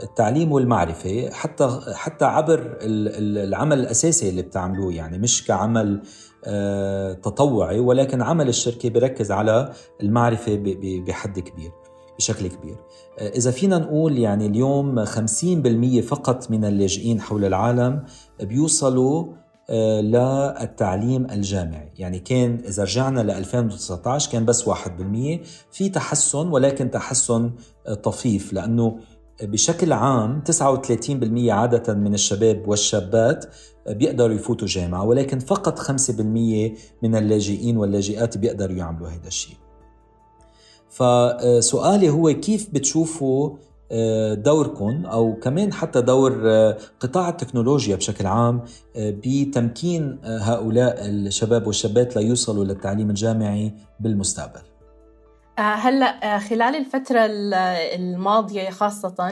التعليم 0.02 0.52
والمعرفة 0.52 1.30
حتى 1.30 1.80
حتى 1.94 2.24
عبر 2.24 2.78
العمل 2.82 3.80
الأساسي 3.80 4.28
اللي 4.28 4.42
بتعملوه 4.42 4.94
يعني 4.94 5.18
مش 5.18 5.46
كعمل 5.46 6.02
آه، 6.44 7.12
تطوعي 7.12 7.80
ولكن 7.80 8.22
عمل 8.22 8.48
الشركة 8.48 8.88
بيركز 8.88 9.30
على 9.30 9.72
المعرفة 10.02 10.62
بحد 11.06 11.38
كبير 11.38 11.70
بشكل 12.18 12.46
كبير. 12.46 12.76
آه، 13.18 13.28
إذا 13.28 13.50
فينا 13.50 13.78
نقول 13.78 14.18
يعني 14.18 14.46
اليوم 14.46 15.04
50% 15.04 16.00
فقط 16.00 16.50
من 16.50 16.64
اللاجئين 16.64 17.20
حول 17.20 17.44
العالم 17.44 18.04
بيوصلوا 18.40 19.24
آه، 19.70 20.00
للتعليم 20.00 21.26
الجامعي. 21.30 21.92
يعني 21.98 22.18
كان 22.18 22.58
إذا 22.68 22.82
رجعنا 22.82 23.20
ل 23.20 23.30
2019 23.30 24.32
كان 24.32 24.44
بس 24.44 24.68
1% 24.68 25.40
في 25.72 25.88
تحسن 25.88 26.48
ولكن 26.48 26.90
تحسن 26.90 27.50
طفيف 28.02 28.52
لأنه 28.52 28.98
بشكل 29.42 29.92
عام 29.92 30.42
39% 30.44 31.50
عادة 31.50 31.94
من 31.94 32.14
الشباب 32.14 32.68
والشابات 32.68 33.46
بيقدروا 33.88 34.34
يفوتوا 34.34 34.68
جامعة 34.68 35.04
ولكن 35.04 35.38
فقط 35.38 35.78
5% 35.78 35.90
من 37.02 37.16
اللاجئين 37.16 37.76
واللاجئات 37.76 38.38
بيقدروا 38.38 38.76
يعملوا 38.76 39.08
هذا 39.08 39.26
الشيء. 39.26 39.56
فسؤالي 40.88 42.10
هو 42.10 42.32
كيف 42.32 42.68
بتشوفوا 42.72 43.56
آه، 43.92 44.34
دوركم 44.34 45.06
أو 45.06 45.34
كمان 45.34 45.72
حتى 45.72 46.00
دور 46.00 46.42
آه، 46.44 46.78
قطاع 47.00 47.28
التكنولوجيا 47.28 47.96
بشكل 47.96 48.26
عام 48.26 48.62
آه، 48.96 49.14
بتمكين 49.24 50.18
هؤلاء 50.24 51.06
الشباب 51.06 51.66
والشابات 51.66 52.16
ليوصلوا 52.16 52.64
للتعليم 52.64 53.10
الجامعي 53.10 53.72
بالمستقبل؟ 54.00 54.67
هلا 55.60 56.38
خلال 56.38 56.76
الفترة 56.76 57.20
الماضية 57.94 58.70
خاصة 58.70 59.30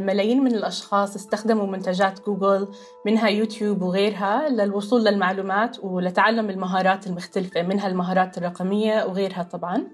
ملايين 0.00 0.44
من 0.44 0.54
الأشخاص 0.54 1.16
استخدموا 1.16 1.66
منتجات 1.66 2.26
جوجل 2.26 2.68
منها 3.06 3.28
يوتيوب 3.28 3.82
وغيرها 3.82 4.48
للوصول 4.48 5.04
للمعلومات 5.04 5.76
ولتعلم 5.82 6.50
المهارات 6.50 7.06
المختلفة 7.06 7.62
منها 7.62 7.88
المهارات 7.88 8.38
الرقمية 8.38 9.04
وغيرها 9.04 9.42
طبعاً. 9.42 9.86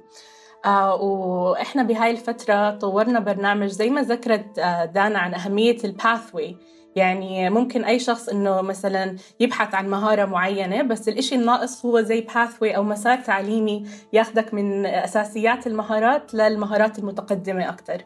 آه 0.64 0.94
وإحنا 0.94 1.82
بهاي 1.82 2.10
الفترة 2.10 2.70
طورنا 2.70 3.20
برنامج 3.20 3.66
زي 3.66 3.90
ما 3.90 4.02
ذكرت 4.02 4.58
آه 4.58 4.84
دانا 4.84 5.18
عن 5.18 5.34
أهمية 5.34 5.76
الباثوي 5.84 6.56
يعني 6.96 7.50
ممكن 7.50 7.84
أي 7.84 7.98
شخص 7.98 8.28
إنه 8.28 8.60
مثلا 8.62 9.16
يبحث 9.40 9.74
عن 9.74 9.90
مهارة 9.90 10.24
معينة 10.24 10.82
بس 10.82 11.08
الإشي 11.08 11.34
الناقص 11.34 11.86
هو 11.86 12.00
زي 12.00 12.20
باثوي 12.20 12.76
أو 12.76 12.82
مسار 12.82 13.20
تعليمي 13.20 13.86
ياخدك 14.12 14.54
من 14.54 14.86
أساسيات 14.86 15.66
المهارات 15.66 16.34
للمهارات 16.34 16.98
المتقدمة 16.98 17.68
أكثر 17.68 18.04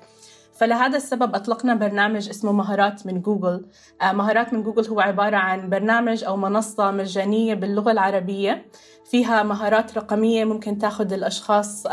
فلهذا 0.57 0.97
السبب 0.97 1.35
أطلقنا 1.35 1.75
برنامج 1.75 2.29
اسمه 2.29 2.53
مهارات 2.53 3.07
من 3.07 3.21
جوجل. 3.21 3.67
آه، 4.03 4.13
مهارات 4.13 4.53
من 4.53 4.63
جوجل 4.63 4.89
هو 4.91 5.01
عبارة 5.01 5.37
عن 5.37 5.71
برنامج 5.71 6.25
أو 6.25 6.37
منصة 6.37 6.91
مجانية 6.91 7.55
باللغة 7.55 7.93
العربية. 7.93 8.67
فيها 9.11 9.43
مهارات 9.43 9.99
رقمية 9.99 10.45
ممكن 10.45 10.79
تاخذ 10.79 11.13
الأشخاص 11.13 11.87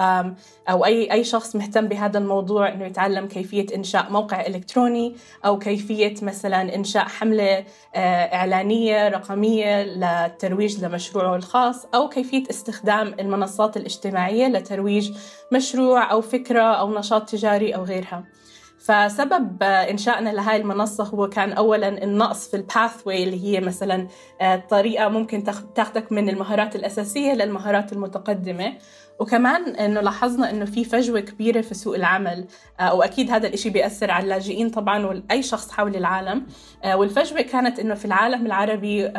أو 0.70 0.86
أي 0.86 1.12
أي 1.12 1.24
شخص 1.24 1.56
مهتم 1.56 1.88
بهذا 1.88 2.18
الموضوع 2.18 2.74
إنه 2.74 2.86
يتعلم 2.86 3.28
كيفية 3.28 3.66
إنشاء 3.76 4.12
موقع 4.12 4.46
إلكتروني 4.46 5.16
أو 5.46 5.60
كيفية 5.60 6.16
مثلا 6.22 6.76
إنشاء 6.76 7.04
حملة 7.04 7.66
آه، 7.96 8.36
إعلانية 8.36 9.10
رقمية 9.10 9.84
للترويج 9.84 10.86
لمشروعه 10.86 11.36
الخاص 11.36 11.86
أو 11.96 12.10
كيفية 12.10 12.44
استخدام 12.50 13.16
المنصات 13.20 13.78
الاجتماعية 13.78 14.48
لترويج 14.48 15.12
مشروع 15.52 16.12
أو 16.12 16.22
فكرة 16.22 16.62
أو 16.62 17.00
نشاط 17.00 17.30
تجاري 17.30 17.76
أو 17.76 17.84
غيرها. 17.84 18.24
فسبب 18.86 19.64
إنشائنا 19.64 20.30
لهاي 20.30 20.58
المنصة 20.62 21.04
هو 21.04 21.30
كان 21.30 21.52
اولا 21.54 22.04
النقص 22.04 22.48
في 22.48 22.58
الباثوي 22.58 23.24
اللي 23.24 23.44
هي 23.44 23.62
مثلا 23.62 24.08
آه، 24.42 24.56
طريقة 24.56 25.08
ممكن 25.08 25.44
تاخذك 25.76 26.12
من 26.12 26.30
المهارات 26.30 26.76
الأساسية 26.76 27.34
للمهارات 27.34 27.94
المتقدمة. 27.94 28.74
وكمان 29.20 29.76
إنه 29.76 30.02
لاحظنا 30.02 30.50
إنه 30.50 30.66
في 30.66 30.84
فجوة 30.84 31.20
كبيرة 31.20 31.62
في 31.62 31.74
سوق 31.74 31.96
العمل. 31.96 32.48
آه، 32.80 32.94
وأكيد 32.94 33.32
هذا 33.32 33.48
الإشي 33.48 33.70
بيأثر 33.70 34.12
على 34.12 34.24
اللاجئين 34.24 34.70
طبعا 34.70 35.06
واي 35.06 35.44
شخص 35.44 35.72
حول 35.72 35.96
العالم. 35.96 36.46
آه، 36.84 36.98
والفجوة 36.98 37.42
كانت 37.42 37.80
إنه 37.80 37.96
في 37.96 38.06
العالم 38.06 38.46
العربي 38.46 39.12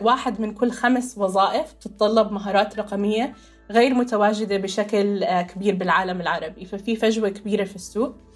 واحد 0.00 0.40
من 0.40 0.54
كل 0.54 0.70
خمس 0.70 1.18
وظائف 1.18 1.72
تتطلب 1.72 2.32
مهارات 2.32 2.78
رقمية 2.78 3.34
غير 3.70 3.94
متواجدة 3.94 4.56
بشكل 4.56 5.24
كبير 5.40 5.74
بالعالم 5.74 6.20
العربي. 6.20 6.64
ففي 6.64 6.96
فجوة 6.96 7.28
كبيرة 7.28 7.64
في 7.64 7.76
السوق. 7.76 8.27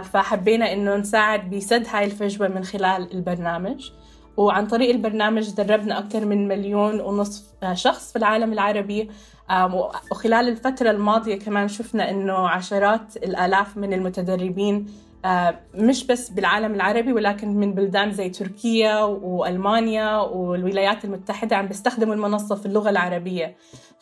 فحبينا 0.00 0.72
إنه 0.72 0.96
نساعد 0.96 1.50
بسد 1.50 1.86
هاي 1.90 2.04
الفجوة 2.04 2.48
من 2.48 2.64
خلال 2.64 3.12
البرنامج. 3.14 3.90
وعن 4.36 4.66
طريق 4.66 4.90
البرنامج 4.90 5.50
دربنا 5.50 5.98
أكثر 5.98 6.24
من 6.24 6.48
مليون 6.48 7.00
ونصف 7.00 7.44
آه، 7.62 7.74
شخص 7.74 8.12
في 8.12 8.18
العالم 8.18 8.52
العربي. 8.52 9.10
وخلال 10.10 10.48
الفترة 10.48 10.90
الماضية 10.90 11.38
كمان 11.38 11.68
شفنا 11.68 12.10
أنه 12.10 12.48
عشرات 12.48 13.16
الآلاف 13.16 13.76
من 13.76 13.92
المتدربين 13.92 14.86
آه، 15.24 15.60
مش 15.74 16.06
بس 16.06 16.30
بالعالم 16.30 16.74
العربي 16.74 17.12
ولكن 17.12 17.48
من 17.48 17.74
بلدان 17.74 18.12
زي 18.12 18.28
تركيا 18.28 19.02
وألمانيا 19.02 20.16
والولايات 20.16 21.04
المتحدة 21.04 21.56
عم 21.56 21.66
بيستخدموا 21.66 22.14
المنصة 22.14 22.54
في 22.54 22.66
اللغة 22.66 22.90
العربية. 22.90 23.56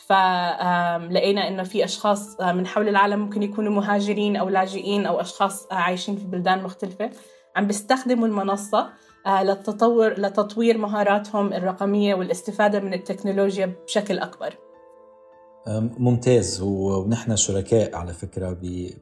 فلقينا 0.06 1.48
إنه 1.48 1.62
في 1.62 1.84
أشخاص 1.84 2.40
آه، 2.40 2.52
من 2.52 2.66
حول 2.66 2.88
العالم 2.88 3.20
ممكن 3.20 3.42
يكونوا 3.42 3.72
مهاجرين 3.72 4.36
أو 4.36 4.48
لاجئين 4.48 5.06
أو 5.06 5.20
أشخاص 5.20 5.66
آه، 5.66 5.74
عايشين 5.74 6.16
في 6.16 6.24
بلدان 6.24 6.62
مختلفة. 6.62 7.10
عم 7.56 7.66
بيستخدموا 7.66 8.26
المنصة 8.26 8.90
آه، 9.26 9.42
للتطور 9.42 10.20
لتطوير 10.20 10.78
مهاراتهم 10.78 11.52
الرقمية 11.52 12.14
والاستفادة 12.14 12.80
من 12.80 12.94
التكنولوجيا 12.94 13.72
بشكل 13.86 14.18
أكبر. 14.18 14.54
ممتاز. 15.98 16.60
ونحن 16.62 17.36
شركاء 17.36 17.96
على 17.96 18.12
فكرة 18.12 18.56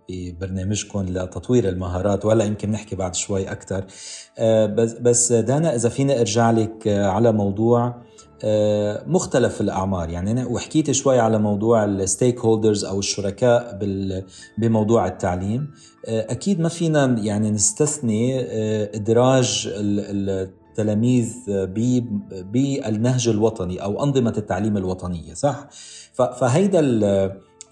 ببرنامجكم 0.09 1.03
لتطوير 1.03 1.68
المهارات 1.68 2.25
وهلأ 2.25 2.44
يمكن 2.44 2.70
نحكي 2.70 2.96
بعد 2.96 3.14
شوي 3.14 3.53
أكثر 3.53 3.85
بس 5.01 5.33
دانا 5.33 5.75
إذا 5.75 5.88
فينا 5.88 6.20
أرجع 6.20 6.51
لك 6.51 6.88
على 6.88 7.33
موضوع 7.33 7.94
آه، 8.44 9.05
مختلف 9.07 9.61
الأعمار. 9.61 10.11
يعني 10.11 10.31
أنا 10.31 10.46
وحكيت 10.46 10.90
شوي 10.90 11.18
على 11.18 11.38
موضوع 11.38 11.85
الستيك 11.85 12.40
هولدرز 12.40 12.85
أو 12.85 12.99
الشركاء 12.99 13.79
بموضوع 14.59 15.07
التعليم. 15.07 15.70
آه، 16.07 16.27
أكيد 16.33 16.61
ما 16.61 16.68
فينا 16.68 17.05
يعني 17.18 17.51
نستثني 17.51 18.40
إدراج 18.96 19.68
التلاميذ 20.81 21.35
بالنهج 22.53 23.29
الوطني 23.29 23.83
أو 23.83 24.05
أنظمة 24.05 24.35
التعليم 24.37 24.77
الوطنية 24.77 25.35
صح 25.35 25.66
فهيدا 26.12 26.81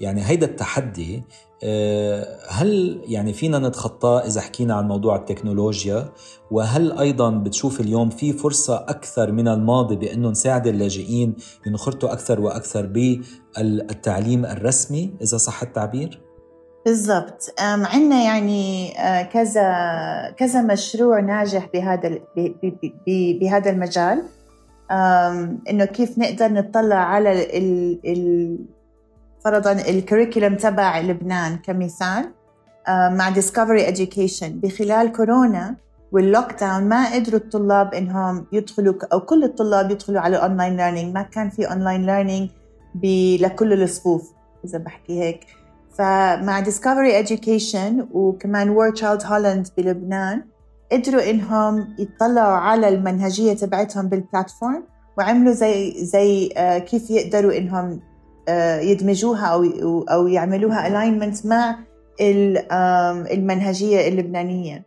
يعني 0.00 0.24
هيدا 0.24 0.46
التحدي 0.46 1.22
آه، 1.64 2.38
هل 2.48 3.00
يعني 3.06 3.32
فينا 3.32 3.58
نتخطاه 3.58 4.20
إذا 4.20 4.40
حكينا 4.40 4.74
عن 4.74 4.88
موضوع 4.88 5.16
التكنولوجيا 5.16 6.12
وهل 6.50 6.92
أيضا 6.92 7.30
بتشوف 7.30 7.80
اليوم 7.80 8.10
في 8.10 8.32
فرصة 8.32 8.76
أكثر 8.76 9.32
من 9.32 9.48
الماضي 9.48 9.96
بأنه 9.96 10.30
نساعد 10.30 10.66
اللاجئين 10.66 11.34
ينخرطوا 11.66 12.12
أكثر 12.12 12.40
وأكثر 12.40 12.86
بالتعليم 12.86 14.46
الرسمي 14.46 15.14
إذا 15.22 15.36
صح 15.36 15.62
التعبير؟ 15.62 16.27
بالضبط. 16.88 17.54
عندنا 17.60 18.22
يعني 18.22 18.92
آه، 18.98 19.22
كذا 19.22 19.64
كذا 20.36 20.62
مشروع 20.62 21.20
ناجح 21.20 21.68
بهذا 21.74 22.18
بهذا 23.40 23.70
المجال. 23.70 24.22
إنه 25.70 25.84
كيف 25.84 26.18
نقدر 26.18 26.52
نطلع 26.52 26.96
على 26.96 27.58
ال 28.04 28.58
فرضا 29.44 29.72
الكوريكولم 29.72 30.56
تبع 30.56 31.00
لبنان 31.00 31.58
كمثال. 31.58 32.32
مع 32.88 33.28
Discovery 33.28 33.86
Education. 33.86 34.44
بخلال 34.44 35.12
كورونا 35.12 35.76
وال 36.12 36.52
lockdown 36.60 36.82
ما 36.82 37.14
قدروا 37.14 37.40
الطلاب 37.40 37.94
إنهم 37.94 38.46
يدخلوا 38.52 38.94
أو 39.12 39.20
كل 39.20 39.44
الطلاب 39.44 39.90
يدخلوا 39.90 40.20
على 40.20 40.36
online 40.36 40.76
learning 40.76 41.14
ما 41.14 41.22
كان 41.22 41.50
في 41.50 41.70
online 41.70 42.06
learning 42.06 42.50
لكل 43.42 43.82
الصفوف 43.82 44.32
إذا 44.64 44.78
بحكي 44.78 45.20
هيك. 45.22 45.57
فمع 45.98 46.60
Discovery 46.60 47.24
Education 47.24 48.06
وكمان 48.12 48.70
War 48.70 48.90
Child 48.90 49.22
Holland 49.26 49.68
بلبنان 49.76 50.42
قدروا 50.92 51.30
إنهم 51.30 51.94
يطلعوا 51.98 52.56
على 52.56 52.88
المنهجية 52.88 53.52
تبعتهم 53.52 54.08
بال 54.08 54.23
platform 54.23 54.84
وعملوا 55.18 55.52
زي 55.52 56.04
زي 56.04 56.50
آه، 56.56 56.78
كيف 56.78 57.10
يقدروا 57.10 57.58
إنهم 57.58 58.00
آه، 58.48 58.80
يدمجوها 58.80 59.46
أو 59.46 59.64
أو 60.10 60.26
يعملوها 60.26 60.86
الاينمنت 60.86 61.46
مع 61.46 61.78
المنهجية 63.32 64.08
اللبنانية. 64.08 64.84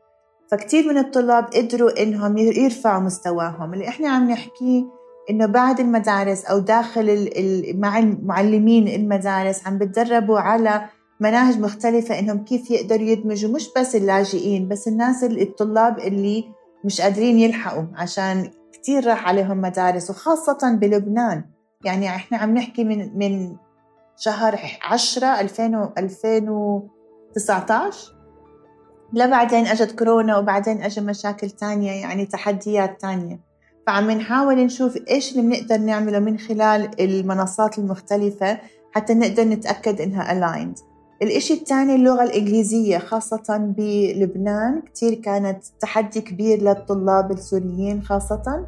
فكتير 0.52 0.90
من 0.90 0.98
الطلاب 0.98 1.44
قدروا 1.44 2.04
إنهم 2.04 2.38
يرفعوا 2.38 3.02
مستواهم. 3.02 3.74
اللي 3.74 3.88
إحنا 3.88 4.10
عم 4.10 4.32
نحكيه 4.32 4.84
إنه 5.30 5.46
بعد 5.46 5.80
المدارس 5.80 6.46
أو 6.46 6.60
داخل 6.60 7.30
مع 7.76 8.00
المعلمين 8.00 8.88
المدارس 8.88 9.68
عم 9.68 9.78
بتدربوا 9.78 10.40
على 10.40 10.82
مناهج 11.22 11.60
مختلفة 11.60 12.20
إنهم 12.20 12.44
كيف 12.44 12.72
يقدروا 12.72 13.08
يدمجوا 13.08 13.52
مش 13.52 13.70
بس 13.78 13.96
اللاجئين 13.96 14.68
بس 14.68 14.88
الناس 14.88 15.24
الطلاب 15.24 16.00
اللي 16.00 16.44
مش 16.86 17.02
قادرين 17.02 17.40
يلحقوا 17.40 17.84
عشان 17.96 18.52
كتير 18.74 19.08
راح 19.08 19.28
عليهم 19.28 19.62
مدارس 19.62 20.10
وخاصة 20.10 20.76
بلبنان. 20.76 21.44
يعني 21.86 22.10
إحنا 22.10 22.38
عم 22.38 22.58
نحكي 22.58 22.84
من 22.84 23.18
من 23.18 23.56
شهر 24.18 24.60
10 24.84 25.40
2000 25.40 25.94
2019 25.98 28.16
لبعدين 29.14 29.68
أجت 29.68 30.00
كورونا 30.00 30.38
وبعدين 30.38 30.84
أجى 30.84 31.02
مشاكل 31.02 31.50
تانية 31.50 31.92
يعني 31.92 32.26
تحديات 32.26 33.02
تانية. 33.02 33.40
فعم 33.88 34.12
نحاول 34.12 34.56
نشوف 34.56 34.98
إيش 35.10 35.32
اللي 35.32 35.42
بنقدر 35.42 35.78
نعمله 35.78 36.20
من 36.20 36.40
خلال 36.40 37.02
المنصات 37.02 37.80
المختلفة 37.80 38.60
حتى 38.92 39.14
نقدر 39.14 39.44
نتأكد 39.44 40.02
إنها 40.02 40.34
aligned. 40.34 40.91
الإشي 41.22 41.54
الثاني 41.54 41.96
اللغة 41.96 42.24
الإنجليزية 42.24 42.98
خاصة 42.98 43.58
بلبنان. 43.78 44.82
كتير 44.82 45.14
كانت 45.14 45.64
تحدي 45.80 46.22
كبير 46.22 46.62
للطلاب 46.62 47.32
السوريين 47.32 48.02
خاصة 48.04 48.68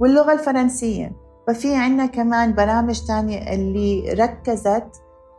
واللغة 0.00 0.32
الفرنسية. 0.32 1.12
ففي 1.48 1.74
عنا 1.74 2.06
كمان 2.06 2.54
برامج 2.54 3.06
تانية 3.06 3.54
اللي 3.54 4.12
ركزت 4.12 4.86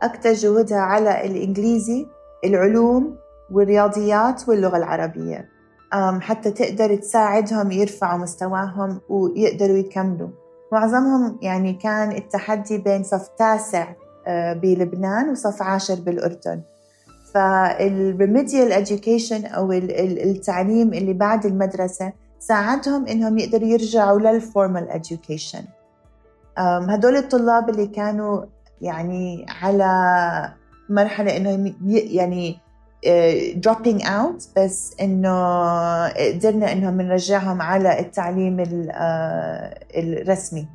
أكتر 0.02 0.32
جهودها 0.32 0.78
على 0.78 1.26
الإنجليزي 1.26 2.06
العلوم 2.44 3.16
والرياضيات 3.52 4.48
واللغة 4.48 4.76
العربية. 4.76 5.48
حتى 6.20 6.50
تقدر 6.50 6.96
تساعدهم 6.96 7.70
يرفعوا 7.72 8.18
مستواهم 8.18 9.00
ويقدروا 9.08 9.76
يكملوا. 9.76 10.28
معظمهم 10.72 11.38
يعني 11.42 11.72
كان 11.72 12.12
التحدي 12.12 12.78
بين 12.78 13.02
صف 13.02 13.28
تاسع 13.28 13.92
بلبنان 14.62 15.30
وصف 15.30 15.62
عاشر 15.62 15.94
بالأردن. 15.94 16.60
فالريميديال 17.34 18.86
education 18.86 19.54
أو 19.54 19.72
التعليم 19.72 20.94
اللي 20.94 21.12
بعد 21.12 21.46
المدرسة 21.46 22.12
ساعدهم 22.38 23.06
إنهم 23.06 23.38
يقدروا 23.38 23.68
يرجعوا 23.68 24.20
لل 24.20 24.37
formal 24.37 24.88
education. 25.02 25.62
هدول 26.58 27.16
الطلاب 27.16 27.70
اللي 27.70 27.86
كانوا 27.86 28.44
يعني 28.80 29.46
على 29.62 30.52
مرحلة 30.88 31.36
إنهم 31.36 31.74
يعني 31.86 32.58
dropping 33.66 34.02
out 34.02 34.44
بس 34.56 34.94
إنه 35.00 36.08
قدرنا 36.08 36.72
إنهم 36.72 37.00
نرجعهم 37.00 37.62
على 37.62 38.00
التعليم 38.00 38.64
الرسمي. 39.94 40.66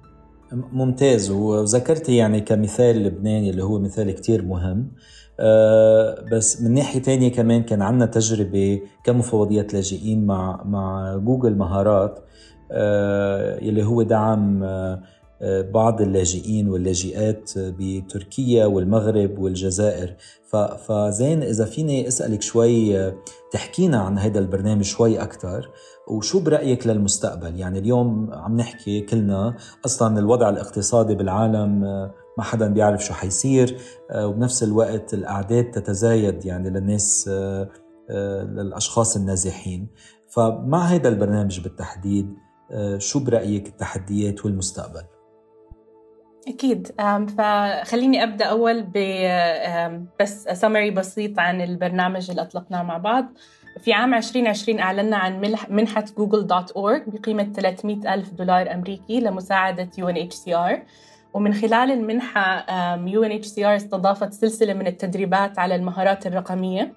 ممتاز. 0.51 1.31
وذكرتي 1.31 2.15
يعني 2.15 2.41
كمثال 2.41 3.03
لبناني 3.03 3.49
اللي 3.49 3.63
هو 3.63 3.79
مثال 3.79 4.11
كتير 4.11 4.41
مهم. 4.41 4.91
أه 5.39 6.25
بس 6.31 6.61
من 6.61 6.73
ناحية 6.73 7.01
تانية 7.01 7.31
كمان 7.31 7.63
كان 7.63 7.81
عندنا 7.81 8.05
تجربة 8.05 8.81
كمفوضيات 9.03 9.73
لاجئين 9.73 10.25
مع 10.25 10.63
مع 10.65 11.15
جوجل 11.15 11.55
مهارات 11.55 12.19
أه 12.71 13.57
اللي 13.57 13.83
هو 13.83 14.01
دعم 14.01 14.63
أه 14.63 15.01
بعض 15.73 16.01
اللاجئين 16.01 16.69
واللاجئات 16.69 17.51
بتركيا 17.57 18.65
والمغرب 18.65 19.39
والجزائر. 19.39 20.15
فزين 20.87 21.43
إذا 21.43 21.65
فيني 21.65 22.07
أسألك 22.07 22.41
شوي 22.41 23.11
تحكينا 23.51 23.97
عن 23.97 24.17
هذا 24.17 24.39
البرنامج 24.39 24.83
شوي 24.83 25.21
أكثر 25.21 25.69
وشو 26.07 26.39
برأيك 26.39 26.87
للمستقبل؟ 26.87 27.59
يعني 27.59 27.79
اليوم 27.79 28.33
عم 28.33 28.57
نحكي 28.57 29.01
كلنا 29.01 29.55
أصلا 29.85 30.19
الوضع 30.19 30.49
الاقتصادي 30.49 31.15
بالعالم 31.15 31.79
ما 32.37 32.43
حدا 32.43 32.67
بيعرف 32.67 33.05
شو 33.05 33.13
حيصير 33.13 33.77
وبنفس 34.15 34.63
الوقت 34.63 35.13
الأعداد 35.13 35.71
تتزايد 35.71 36.45
يعني 36.45 36.69
للناس 36.69 37.29
للأشخاص 38.09 39.15
النازحين. 39.15 39.87
فمع 40.29 40.81
هذا 40.81 41.09
البرنامج 41.09 41.59
بالتحديد 41.59 42.33
شو 42.97 43.19
برأيك 43.19 43.67
التحديات 43.67 44.45
والمستقبل؟ 44.45 45.01
أكيد. 46.47 46.87
فخليني 47.37 48.23
أبدأ 48.23 48.45
أول 48.45 48.81
ب 48.81 48.97
بس 50.21 50.43
سمري 50.43 50.91
بسيط 50.91 51.39
عن 51.39 51.61
البرنامج 51.61 52.29
اللي 52.29 52.41
أطلقناه 52.41 52.83
مع 52.83 52.97
بعض. 52.97 53.25
في 53.79 53.93
عام 53.93 54.13
2020 54.13 54.79
أعلنا 54.79 55.17
عن 55.17 55.55
منحة 55.69 56.05
جوجل 56.17 56.47
دوت 56.47 56.71
أورج 56.71 57.03
بقيمة 57.07 57.43
300 57.43 58.13
ألف 58.13 58.33
دولار 58.33 58.73
أمريكي 58.73 59.19
لمساعدة 59.19 59.89
UNHCR 59.99 60.77
ومن 61.33 61.53
خلال 61.53 61.91
المنحة 61.91 62.65
UNHCR 62.95 63.65
استضافت 63.65 64.33
سلسلة 64.33 64.73
من 64.73 64.87
التدريبات 64.87 65.59
على 65.59 65.75
المهارات 65.75 66.27
الرقمية. 66.27 66.93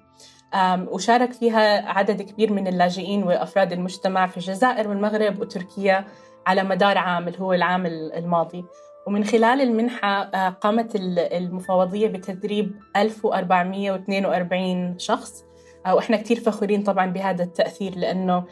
وشارك 0.65 1.33
فيها 1.33 1.89
عدد 1.89 2.21
كبير 2.21 2.53
من 2.53 2.67
اللاجئين 2.67 3.23
وأفراد 3.23 3.73
المجتمع 3.73 4.27
في 4.27 4.37
الجزائر 4.37 4.89
والمغرب 4.89 5.41
وتركيا 5.41 6.05
على 6.47 6.63
مدار 6.63 6.97
عام 6.97 7.27
اللي 7.27 7.39
هو 7.39 7.53
العام 7.53 7.85
الماضي. 7.85 8.65
ومن 9.07 9.23
خلال 9.23 9.61
المنحة 9.61 10.21
آه، 10.21 10.49
قامت 10.49 10.91
المفوضية 10.95 12.07
بتدريب 12.07 12.71
1442 12.95 14.99
شخص. 14.99 15.48
آه، 15.85 15.95
وإحنا 15.95 16.17
كتير 16.17 16.39
فخورين 16.39 16.83
طبعا 16.83 17.05
بهذا 17.05 17.43
التأثير 17.43 17.95
لأنه 17.95 18.43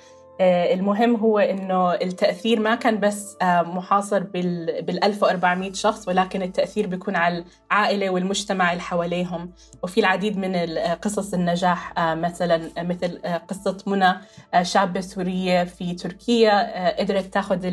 آه، 0.41 0.73
المهم 0.73 1.15
هو 1.15 1.39
إنه 1.39 1.93
التأثير 1.93 2.59
ما 2.59 2.75
كان 2.75 2.99
بس 2.99 3.37
محاصر 3.43 4.23
بال 4.23 5.03
1400 5.03 5.73
شخص 5.73 6.07
ولكن 6.07 6.41
التأثير 6.41 6.87
بيكون 6.87 7.15
على 7.15 7.43
العائلة 7.71 8.09
والمجتمع 8.09 8.71
اللي 8.71 8.83
حواليهم. 8.83 9.53
وفي 9.83 9.99
العديد 9.99 10.37
من 10.37 10.55
قصص 10.77 11.33
النجاح 11.33 11.93
مثلا 11.97 12.69
مثل 12.77 13.21
قصة 13.47 13.77
منى 13.87 14.13
شابة 14.61 15.01
سورية 15.01 15.63
في 15.63 15.93
تركيا 15.93 16.99
قدرت 16.99 17.33
تاخذ 17.33 17.69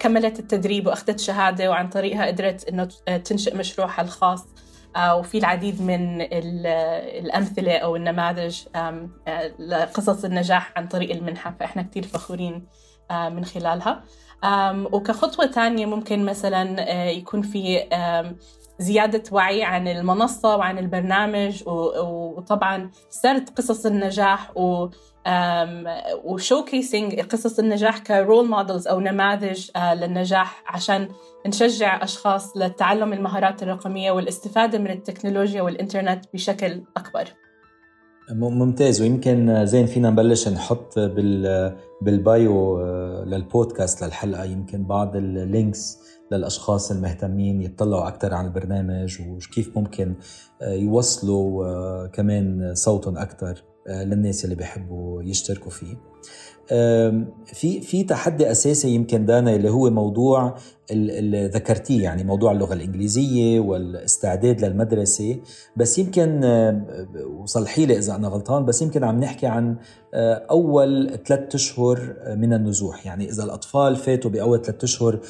كملت 0.00 0.38
التدريب 0.38 0.86
وأخذت 0.86 1.20
شهادة 1.20 1.70
وعن 1.70 1.88
طريقها 1.88 2.26
قدرت 2.26 2.68
إنه 2.68 2.88
تنشئ 3.24 3.56
مشروعها 3.56 4.02
الخاص. 4.02 4.40
آه، 4.42 4.59
وفي 4.96 5.38
العديد 5.38 5.82
من 5.82 6.20
الأمثلة 6.20 7.78
أو 7.78 7.96
النماذج 7.96 8.60
آه، 8.76 9.08
لقصص 9.58 10.24
النجاح 10.24 10.72
عن 10.76 10.88
طريق 10.88 11.10
المنحة 11.10 11.54
فإحنا 11.60 11.82
كثير 11.82 12.02
فخورين 12.02 12.66
آه، 13.10 13.28
من 13.28 13.44
خلالها. 13.44 14.04
وكخطوة 14.92 15.46
ثانية 15.46 15.86
ممكن 15.86 16.24
مثلا 16.24 16.90
يكون 17.10 17.42
في 17.42 17.88
زيادة 18.78 19.22
وعي 19.32 19.64
عن 19.64 19.88
المنصة 19.88 20.56
وعن 20.56 20.78
البرنامج 20.78 21.62
وطبعا 21.66 22.90
سرد 23.10 23.48
قصص 23.48 23.86
النجاح 23.86 24.56
و 24.56 24.88
و 26.24 26.33
showcasing 26.33 27.20
قصص 27.20 27.58
النجاح 27.58 27.98
ك 27.98 28.08
role 28.08 28.48
models 28.48 28.88
أو 28.88 29.00
نماذج 29.00 29.70
آه، 29.76 29.94
للنجاح 29.94 30.64
عشان 30.66 31.08
نشجع 31.46 32.04
أشخاص 32.04 32.56
لتعلم 32.56 33.12
المهارات 33.12 33.62
الرقمية 33.62 34.10
والاستفادة 34.10 34.78
من 34.78 34.90
التكنولوجيا 34.90 35.62
والإنترنت 35.62 36.24
بشكل 36.34 36.82
أكبر. 36.96 37.24
ممتاز. 38.32 39.02
ويمكن 39.02 39.66
زين 39.66 39.86
فينا 39.86 40.10
نبلش 40.10 40.48
نحط 40.48 40.98
بال 40.98 41.76
بالبايو 42.02 42.80
آه، 42.80 43.24
للبودكاست 43.24 44.04
للحلقة. 44.04 44.44
يمكن 44.44 44.84
بعض 44.84 45.16
اللينكس 45.16 45.98
للأشخاص 46.32 46.90
المهتمين 46.90 47.62
يطلعوا 47.62 48.08
أكثر 48.08 48.34
عن 48.34 48.46
البرنامج 48.46 49.20
وكيف 49.20 49.78
ممكن 49.78 50.14
آه، 50.62 50.72
يوصلوا 50.72 52.06
كمان 52.06 52.74
صوتهم 52.74 53.18
أكثر 53.18 53.50
آه، 53.50 53.69
للناس 53.88 54.44
اللي 54.44 54.54
بيحبوا 54.54 55.22
يشتركوا 55.22 55.70
فيه. 55.70 55.96
في 57.44 57.80
في 57.80 58.04
تحدي 58.04 58.50
أساسي 58.50 58.88
يمكن 58.88 59.26
دانا 59.26 59.54
اللي 59.54 59.70
هو 59.70 59.90
موضوع 59.90 60.56
اللي 60.90 61.46
ذكرتيه 61.46 62.02
يعني 62.02 62.24
موضوع 62.24 62.52
اللغة 62.52 62.74
الإنجليزية 62.74 63.60
والاستعداد 63.60 64.64
للمدرسة. 64.64 65.40
بس 65.76 65.98
يمكن 65.98 66.40
آه، 66.44 66.86
وصلحي 67.38 67.86
لي 67.86 67.98
إذا 67.98 68.14
أنا 68.14 68.28
غلطان 68.28 68.64
بس 68.64 68.82
يمكن 68.82 69.04
عم 69.04 69.20
نحكي 69.20 69.46
عن 69.46 69.76
آه، 70.14 70.46
أول 70.50 71.18
ثلاث 71.26 71.54
أشهر 71.54 72.16
من 72.36 72.52
النزوح. 72.52 73.06
يعني 73.06 73.28
إذا 73.28 73.44
الأطفال 73.44 73.96
فاتوا 73.96 74.30
بأول 74.30 74.62
ثلاث 74.62 74.84
أشهر 74.84 75.20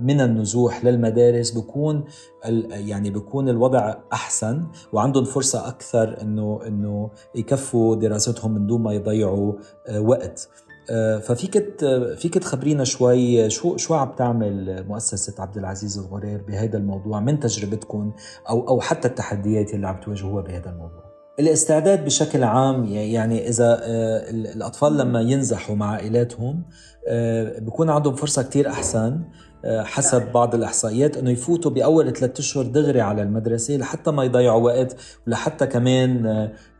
من 0.00 0.20
النزوح 0.20 0.84
للمدارس 0.84 1.50
بكون 1.50 2.04
يعني 2.70 3.10
بكون 3.10 3.48
الوضع 3.48 3.94
أحسن 4.12 4.66
وعندهم 4.92 5.24
فرصة 5.24 5.68
أكثر 5.68 6.22
إنه 6.22 6.60
إنه 6.66 7.10
يكفوا 7.34 7.96
دراستهم 7.96 8.52
من 8.54 8.66
دون 8.66 8.82
ما 8.82 8.92
يضيعوا 8.92 9.52
وقت. 9.98 10.48
آه، 10.90 11.18
ففيك 11.18 11.58
فيك 12.16 12.34
تخبرينا 12.34 12.84
شوي 12.84 13.50
شو 13.50 13.76
شو 13.76 13.94
عم 13.94 14.12
تعمل 14.12 14.84
مؤسسة 14.88 15.42
عبد 15.42 15.56
العزيز 15.56 15.98
الغرير 15.98 16.42
بهذا 16.42 16.76
الموضوع؟ 16.76 17.20
من 17.20 17.40
تجربتكم 17.40 18.12
أو 18.48 18.68
أو 18.68 18.80
حتى 18.80 19.08
التحديات 19.08 19.74
اللي 19.74 19.88
عم 19.88 20.00
تواجهوها 20.00 20.42
بهذا 20.42 20.70
الموضوع؟ 20.70 21.07
الاستعداد 21.38 22.04
بشكل 22.04 22.44
عام 22.44 22.84
يعني 22.84 23.48
إذا 23.48 23.80
آه، 23.82 24.30
الأطفال 24.30 24.98
لما 24.98 25.20
ينزحوا 25.20 25.76
مع 25.76 25.90
عائلاتهم 25.90 26.62
آه، 27.08 27.58
بكون 27.58 27.90
عندهم 27.90 28.14
فرصة 28.14 28.42
كتير 28.42 28.68
أحسن 28.68 29.20
حسب 29.66 30.32
بعض 30.32 30.54
الإحصائيات 30.54 31.16
إنه 31.16 31.30
يفوتوا 31.30 31.70
بأول 31.70 32.12
ثلاثة 32.12 32.40
أشهر 32.40 32.64
دغري 32.64 33.00
على 33.00 33.22
المدرسة 33.22 33.76
لحتى 33.76 34.10
ما 34.10 34.24
يضيعوا 34.24 34.62
وقت 34.62 34.96
ولحتى 35.26 35.66
كمان 35.66 36.24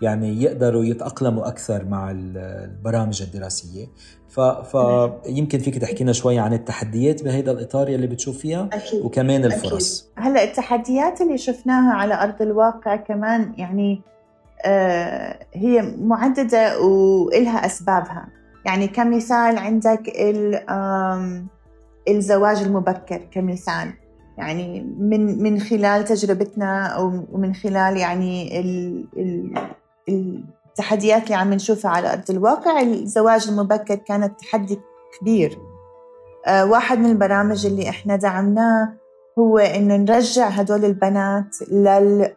يعني 0.02 0.42
يقدروا 0.42 0.84
يتأقلموا 0.84 1.48
أكثر 1.48 1.84
مع 1.84 2.10
البرامج 2.10 3.22
الدراسية 3.22 3.86
فيمكن 4.28 5.58
فيك 5.58 5.78
تحكينا 5.78 6.12
شوي 6.12 6.38
عن 6.38 6.52
التحديات 6.52 7.24
بهذا 7.24 7.50
الإطار 7.50 7.88
اللي 7.88 8.06
بتشوفيها 8.06 8.68
أكيد. 8.72 9.04
وكمان 9.04 9.44
الفرص 9.44 10.10
أكيد. 10.16 10.26
هلأ 10.26 10.44
التحديات 10.44 11.20
اللي 11.20 11.38
شفناها 11.38 11.92
على 11.92 12.14
أرض 12.22 12.42
الواقع 12.42 12.96
كمان 12.96 13.54
يعني 13.56 13.92
آه 13.92 14.07
هي 15.54 15.94
معددة 15.98 16.80
وإلها 16.80 17.66
أسبابها. 17.66 18.28
يعني 18.64 18.88
كمثال 18.88 19.58
عندك 19.58 20.08
ال 20.08 20.54
الزواج 22.08 22.62
المبكر 22.62 23.18
كمثال. 23.32 23.92
يعني 24.38 24.94
من 24.98 25.42
من 25.42 25.60
خلال 25.60 26.04
تجربتنا 26.04 26.86
أو 26.86 27.10
من 27.32 27.54
خلال 27.54 27.96
يعني 27.96 28.60
ال 28.60 29.04
ال 30.08 30.44
التحديات 30.68 31.24
اللي 31.24 31.34
عم 31.34 31.54
نشوفها 31.54 31.90
على 31.90 32.12
أرض 32.12 32.30
الواقع 32.30 32.80
الزواج 32.80 33.48
المبكر 33.48 33.94
كانت 33.94 34.40
تحدي 34.40 34.78
كبير. 35.20 35.58
آه، 36.46 36.64
واحد 36.64 36.98
من 36.98 37.10
البرامج 37.10 37.66
اللي 37.66 37.88
إحنا 37.88 38.16
دعمناه 38.16 38.92
هو 39.38 39.58
إنه 39.58 39.96
نرجع 39.96 40.48
هدول 40.48 40.84
البنات 40.84 41.56
لل 41.70 42.32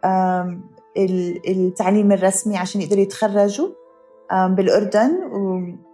التعليم 0.96 2.12
الرسمي 2.12 2.56
عشان 2.56 2.80
يقدروا 2.80 3.02
يتخرجوا 3.02 3.68
بالأردن 4.32 5.10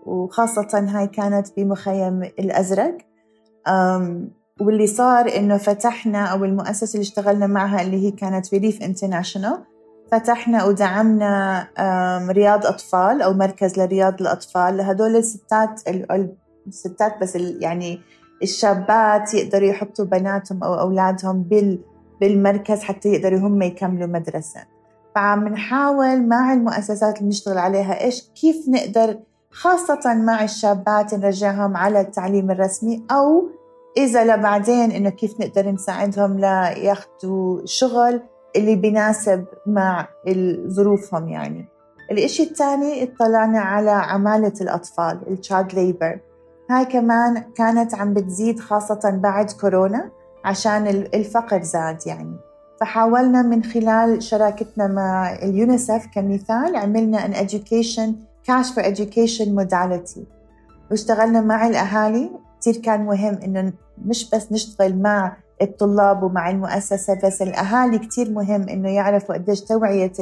وخاصة 0.07 0.69
هاي 0.73 1.07
كانت 1.07 1.47
بمخيم 1.57 2.23
الأزرق. 2.23 2.99
واللي 4.61 4.87
صار 4.87 5.37
إنه 5.37 5.57
فتحنا 5.57 6.25
أو 6.25 6.45
المؤسسة 6.45 6.97
اللي 6.97 7.03
اشتغلنا 7.03 7.47
معها 7.47 7.83
اللي 7.83 8.07
هي 8.07 8.11
كانت 8.11 8.55
ريليف 8.55 8.83
انترناشونال 8.83 9.59
فتحنا 10.13 10.65
ودعمنا 10.65 11.69
رياض 12.31 12.67
أطفال 12.67 13.23
أو 13.23 13.33
مركز 13.33 13.79
لرياض 13.79 14.21
الأطفال. 14.21 14.77
لهدول 14.77 15.17
الستات 15.17 15.81
الستات 16.67 17.21
بس 17.21 17.37
يعني 17.37 18.01
الشابات 18.43 19.35
يقدروا 19.35 19.69
يحطوا 19.69 20.05
بناتهم 20.05 20.65
أو 20.65 20.75
أولادهم 20.75 21.43
بال 21.43 21.79
بالمركز 22.21 22.81
حتى 22.81 23.09
يقدروا 23.09 23.39
هم 23.39 23.63
يكملوا 23.63 24.07
مدرسة. 24.07 24.61
فعم 25.19 25.49
نحاول 25.49 26.29
مع 26.29 26.53
المؤسسات 26.53 27.17
اللي 27.17 27.27
بنشتغل 27.27 27.59
عليها 27.59 28.05
إيش 28.05 28.31
كيف 28.41 28.69
نقدر 28.69 29.19
خاصة 29.51 30.15
مع 30.15 30.45
الشابات 30.45 31.15
نرجعهم 31.15 31.77
على 31.77 32.01
التعليم 32.01 32.51
الرسمي 32.51 33.07
أو 33.11 33.49
إذا 33.97 34.25
لبعدين 34.25 34.91
إنه 34.91 35.11
كيف 35.11 35.41
نقدر 35.41 35.71
نساعدهم 35.71 36.39
لياخذوا 36.39 37.61
شغل 37.65 38.23
اللي 38.57 38.77
بيناسب 38.77 39.45
مع 39.67 40.09
ظروفهم 40.69 41.29
يعني. 41.29 41.69
الإشي 42.11 42.43
الثاني 42.43 43.03
اطلعنا 43.03 43.61
على 43.61 43.91
عمالة 43.91 44.55
الأطفال 44.61 45.21
ال 45.31 45.38
child 45.38 45.75
labor 45.75 46.21
هاي 46.71 46.85
كمان 46.85 47.45
كانت 47.55 47.95
عم 47.95 48.15
بتزيد 48.15 48.61
خاصة 48.61 49.21
بعد 49.23 49.51
كورونا 49.51 50.11
عشان 50.45 50.87
الفقر 50.87 51.63
زاد 51.63 52.07
يعني. 52.07 52.48
فحاولنا 52.81 53.43
من 53.43 53.65
خلال 53.65 54.23
شراكتنا 54.23 54.87
مع 54.87 55.33
اليونيسف 55.35 56.07
كمثال 56.15 56.77
عملنا 56.77 57.27
ان 57.27 57.35
education 57.35 58.11
cash 58.51 58.67
for 58.75 58.83
education 58.83 59.49
modality. 59.49 60.21
واشتغلنا 60.91 61.41
مع 61.41 61.67
الأهالي. 61.67 62.31
كثير 62.61 62.77
كان 62.77 63.05
مهم 63.05 63.39
إنه 63.45 63.73
مش 64.05 64.31
بس 64.31 64.53
نشتغل 64.53 65.03
مع 65.03 65.37
الطلاب 65.63 66.23
ومع 66.23 66.51
المؤسسة 66.51 67.21
بس 67.25 67.43
الأهالي 67.43 67.99
كثير 67.99 68.31
مهم 68.31 68.69
إنه 68.69 68.89
يعرفوا 68.89 69.35
قديش 69.35 69.61
توعية 69.61 70.13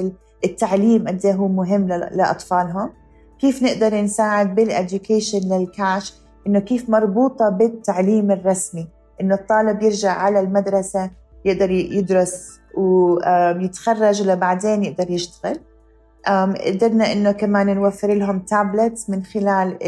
التعليم 0.44 1.08
قد 1.08 1.26
هو 1.26 1.48
مهم 1.48 1.88
لأطفالهم. 1.88 2.90
كيف 3.38 3.62
نقدر 3.62 4.02
نساعد 4.02 4.54
بال 4.54 4.70
education 4.70 5.38
لل 5.38 5.64
cash 5.64 6.14
إنه 6.46 6.58
كيف 6.58 6.90
مربوطة 6.90 7.48
بالتعليم 7.48 8.30
الرسمي؟ 8.30 8.88
إنه 9.20 9.34
الطالب 9.34 9.82
يرجع 9.82 10.12
على 10.12 10.40
المدرسة 10.40 11.10
يقدر 11.46 11.70
يدرس 11.70 12.60
ويتخرج 12.76 14.22
ولبعدين 14.22 14.84
يقدر 14.84 15.10
يشتغل. 15.10 15.60
قدرنا 16.66 17.12
إنه 17.12 17.32
كمان 17.32 17.74
نوفر 17.76 18.14
لهم 18.14 18.38
tablets 18.38 19.10
من 19.10 19.22
خلال 19.22 19.78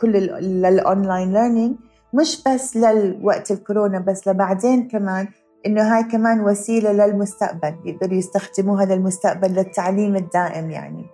كل 0.00 0.16
ال 0.66 0.75
online 0.75 1.32
learning 1.32 1.76
مش 2.14 2.42
بس 2.46 2.76
للوقت 2.76 3.50
الكورونا 3.50 3.98
بس 3.98 4.28
لبعدين 4.28 4.88
كمان 4.88 5.28
إنه 5.66 5.96
هاي 5.96 6.02
كمان 6.02 6.40
وسيلة 6.40 6.92
للمستقبل. 6.92 7.74
يقدروا 7.84 8.18
يستخدموها 8.18 8.84
للمستقبل 8.84 9.48
للتعليم 9.48 10.16
الدائم 10.16 10.70
يعني. 10.70 11.06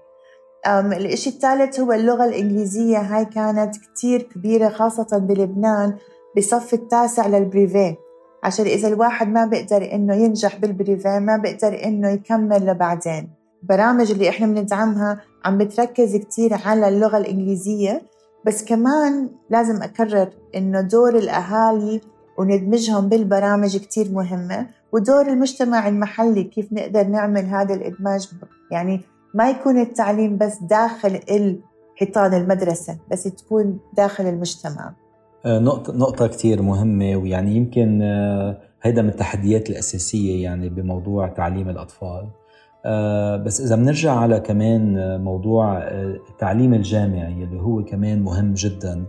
الإشي 0.67 1.31
الثالث 1.31 1.81
هو 1.81 1.93
اللغة 1.93 2.25
الإنجليزية. 2.25 2.99
هاي 2.99 3.25
كانت 3.25 3.77
كتير 3.77 4.23
كبيرة 4.23 4.69
خاصة 4.69 5.19
بلبنان 5.19 5.97
بصف 6.37 6.75
التاسع 6.75 7.27
لل 7.27 7.44
brevet 7.44 7.97
عشان 8.44 8.66
إذا 8.66 8.88
الواحد 8.88 9.29
ما 9.29 9.46
بيقدر 9.46 9.92
إنه 9.92 10.14
ينجح 10.14 10.57
بال 10.57 10.73
brevet 10.73 11.21
ما 11.20 11.37
بيقدر 11.37 11.85
إنه 11.85 12.09
يكمل 12.09 12.66
لبعدين. 12.66 13.31
برامج 13.62 14.11
اللي 14.11 14.29
إحنا 14.29 14.46
بندعمها 14.46 15.20
عم 15.44 15.59
بتركز 15.59 16.16
كتير 16.16 16.55
على 16.55 16.88
اللغة 16.88 17.18
الإنجليزية 17.18 18.03
بس 18.46 18.64
كمان 18.64 19.29
لازم 19.50 19.83
أكرر 19.83 20.29
إنه 20.55 20.81
دور 20.81 21.18
الأهالي 21.18 22.00
وندمجهم 22.38 23.09
بالبرامج 23.09 23.76
كتير 23.76 24.12
مهمة 24.12 24.66
ودور 24.92 25.29
المجتمع 25.29 25.88
المحلي 25.88 26.44
كيف 26.44 26.72
نقدر 26.72 27.07
نعمل 27.07 27.44
هذا 27.44 27.74
الإدماج 27.74 28.29
يعني 28.70 29.00
ما 29.35 29.50
يكون 29.50 29.81
التعليم 29.81 30.38
بس 30.38 30.59
داخل 30.62 31.20
حيطان 31.96 32.35
المدرسة 32.35 32.98
بس 33.11 33.22
تكون 33.22 33.79
داخل 33.96 34.26
المجتمع. 34.26 34.94
نقطة 35.46 35.92
نقطة 35.92 36.26
كثير 36.26 36.62
مهمة 36.62 37.16
ويعني 37.16 37.57
يمكن 37.57 38.03
آه، 38.03 38.59
هيدا 38.83 39.03
من 39.03 39.09
التحديات 39.09 39.70
الأساسية 39.70 40.42
يعني 40.42 40.68
بموضوع 40.68 41.29
تعليم 41.29 41.68
الأطفال. 41.68 42.29
آه، 42.85 43.37
بس 43.37 43.61
إذا 43.61 43.76
بنرجع 43.76 44.12
على 44.12 44.40
كمان 44.40 45.20
موضوع 45.20 45.79
التعليم 46.31 46.74
الجامعي 46.74 47.44
اللي 47.44 47.61
هو 47.61 47.85
كمان 47.85 48.22
مهم 48.22 48.55
جدا 48.55 49.05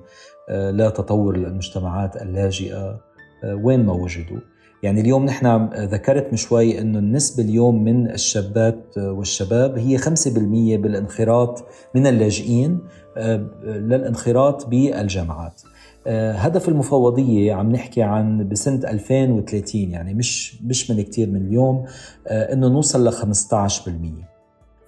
لتطور 0.50 1.36
المجتمعات 1.36 2.22
اللاجئة 2.22 3.00
وين 3.44 3.86
ما 3.86 3.94
وجدوا. 3.94 4.40
يعني 4.84 5.02
اليوم 5.02 5.26
نحن 5.26 5.70
ذكرت 5.76 6.28
من 6.32 6.38
شوي 6.38 6.82
إنه 6.82 7.00
النسبة 7.00 7.44
اليوم 7.44 7.84
من 7.84 8.12
الشابات 8.12 8.98
والشباب 8.98 9.78
هي 9.78 9.98
5% 9.98 10.08
بالانخراط 10.78 11.64
من 11.96 12.08
اللاجئين 12.08 12.80
للانخراط 13.64 14.68
بالجامعات. 14.68 15.62
آه، 15.66 15.71
هدف 16.08 16.70
المفوضية 16.70 17.54
عم 17.54 17.72
نحكي 17.72 18.04
عن 18.04 18.50
بسنة 18.50 18.90
2030 18.90 19.82
يعني 19.82 20.14
مش 20.14 20.62
مش 20.64 20.92
من 20.92 21.02
كتير 21.02 21.30
من 21.30 21.42
اليوم 21.48 21.86
آه، 22.28 22.54
إنه 22.54 22.68
نوصل 22.68 23.08
ل 23.08 23.12
15% 23.12 24.26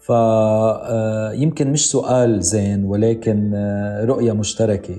فيمكن 0.01 1.71
مش 1.71 1.91
سؤال 1.91 2.41
زين 2.41 2.85
ولكن 2.85 3.51
آه، 3.55 4.05
رؤية 4.05 4.31
مشتركة. 4.31 4.95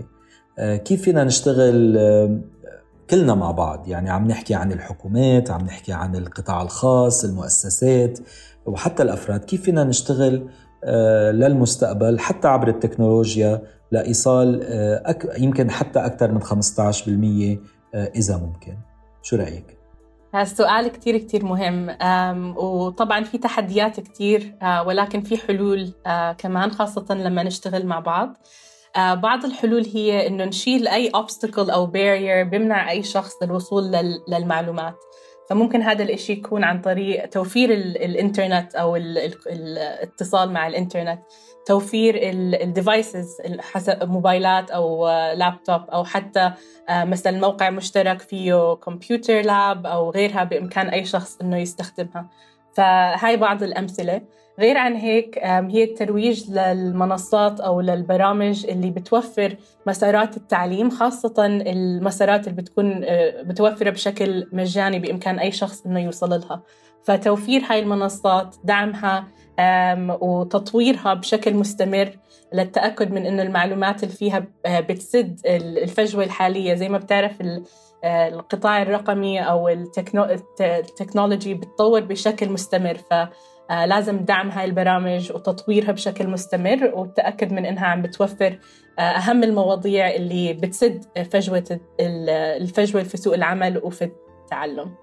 كيف 0.59 1.03
فينا 1.03 1.24
نشتغل 1.24 1.98
كلنا 3.11 3.35
مع 3.35 3.50
بعض؟ 3.50 3.88
يعني 3.88 4.11
عم 4.11 4.29
نحكي 4.29 4.55
عن 4.55 4.72
الحكومات 4.72 5.50
عم 5.50 5.61
نحكي 5.64 5.92
عن 5.92 6.16
القطاع 6.16 6.62
الخاص 6.62 7.24
المؤسسات 7.24 8.18
وحتى 8.66 9.03
الأفراد. 9.03 9.44
كيف 9.44 9.62
فينا 9.62 9.85
نشتغل 9.85 10.48
للمستقبل 11.33 12.18
حتى 12.18 12.49
عبر 12.49 12.68
التكنولوجيا 12.68 13.62
لإيصال 13.92 14.61
آه،. 14.62 15.16
يمكن 15.38 15.70
حتى 15.70 15.99
أكثر 15.99 16.33
من 16.33 16.42
15% 16.42 17.59
آه، 17.94 18.12
إذا 18.16 18.37
ممكن. 18.37 18.77
شو 19.23 19.37
رأيك؟ 19.37 19.79
السؤال 20.35 20.88
كتير 20.88 21.18
كتير 21.18 21.44
مهم. 21.44 21.97
وطبعا 22.57 23.25
في 23.25 23.38
تحديات 23.38 24.01
كتير 24.01 24.55
آه، 24.62 24.87
ولكن 24.87 25.20
في 25.20 25.37
حلول 25.37 25.92
كمان 26.38 26.70
خاصة 26.70 27.14
لما 27.14 27.42
نشتغل 27.42 27.87
مع 27.87 27.99
بعض. 27.99 28.37
بعض 28.97 29.44
الحلول 29.44 29.87
هي 29.94 30.27
إنه 30.27 30.44
نشيل 30.44 30.88
أي 30.88 31.11
obstacle 31.11 31.73
أو 31.73 31.87
barrier 31.87 32.51
بيمنع 32.51 32.90
أي 32.90 33.03
شخص 33.03 33.42
الوصول 33.42 33.85
للمعلومات. 34.29 34.94
فممكن 35.50 35.83
هذا 35.83 36.02
الإشي 36.02 36.33
يكون 36.33 36.64
عن 36.64 36.80
طريق 36.80 37.26
توفير 37.26 37.72
الإنترنت 37.72 38.74
أو 38.74 38.96
الاتصال 38.96 40.52
مع 40.52 40.66
الإنترنت. 40.66 41.20
توفير 41.66 42.14
الديفايسز 42.62 43.37
موبايلات 44.02 44.70
أو 44.70 45.09
لابتوب 45.33 45.90
أو 45.90 46.04
حتى 46.04 46.52
آه، 46.88 47.04
مثلا 47.04 47.38
موقع 47.40 47.70
مشترك 47.70 48.20
فيه 48.20 48.74
كمبيوتر 48.74 49.40
لاب 49.40 49.87
أو 49.87 50.11
غيرها 50.11 50.44
بإمكان 50.44 50.88
أي 50.88 51.04
شخص 51.04 51.38
إنه 51.40 51.59
يستخدمها. 51.59 52.28
فهاي 52.76 53.37
بعض 53.37 53.62
الأمثلة. 53.62 54.20
غير 54.59 54.77
عن 54.77 54.95
هيك 54.95 55.38
هي 55.38 55.85
الترويج 55.85 56.51
للمنصات 56.51 57.61
أو 57.61 57.81
للبرامج 57.81 58.67
اللي 58.67 58.90
بتوفر 58.90 59.57
مسارات 59.87 60.37
التعليم 60.37 60.90
خاصة 60.90 61.35
المسارات 61.47 62.49
اللي 62.49 62.62
بتكون 62.62 63.05
آه، 63.05 63.43
متوفرة 63.43 63.90
بشكل 63.90 64.47
مجاني 64.53 64.99
بإمكان 64.99 65.38
أي 65.38 65.53
شخص 65.53 65.87
إنه 65.87 66.01
يوصل 66.01 66.31
لها. 66.31 66.62
فتوفير 67.05 67.62
هاي 67.71 67.79
المنصات 67.79 68.57
دعمها 68.64 69.29
وتطويرها 70.21 71.14
بشكل 71.14 71.55
مستمر 71.55 72.11
للتأكد 72.53 73.12
من 73.12 73.27
أن 73.27 73.40
المعلومات 73.40 74.03
اللي 74.03 74.14
فيها 74.14 74.47
آه، 74.67 74.81
بتسد 74.81 75.40
الفجوة 75.47 76.25
الحالية. 76.25 76.75
زي 76.75 76.88
ما 76.88 76.99
بتعرف 76.99 77.43
آه، 78.05 78.29
القطاع 78.29 78.83
الرقمي 78.83 79.40
أو 79.40 79.69
التكنولوجي 80.61 81.55
بتطور 81.55 82.01
بشكل 82.01 82.49
مستمر. 82.51 82.95
فلازم 83.11 83.29
آه، 83.70 84.00
دعم 84.11 84.50
هاي 84.50 84.64
البرامج 84.64 85.33
وتطويرها 85.33 85.92
بشكل 85.92 86.29
مستمر 86.29 86.92
والتأكد 86.94 87.53
من 87.53 87.66
أنها 87.66 87.87
عم 87.87 88.03
بتوفر 88.03 88.59
أهم 88.98 89.44
المواضيع 89.44 90.14
اللي 90.14 90.53
بتسد 90.53 91.05
فجوة 91.31 91.81
الفجوة 92.00 93.03
في 93.03 93.16
سوق 93.16 93.35
العمل 93.35 93.79
وفي 93.79 94.11
التعلم. 94.42 94.94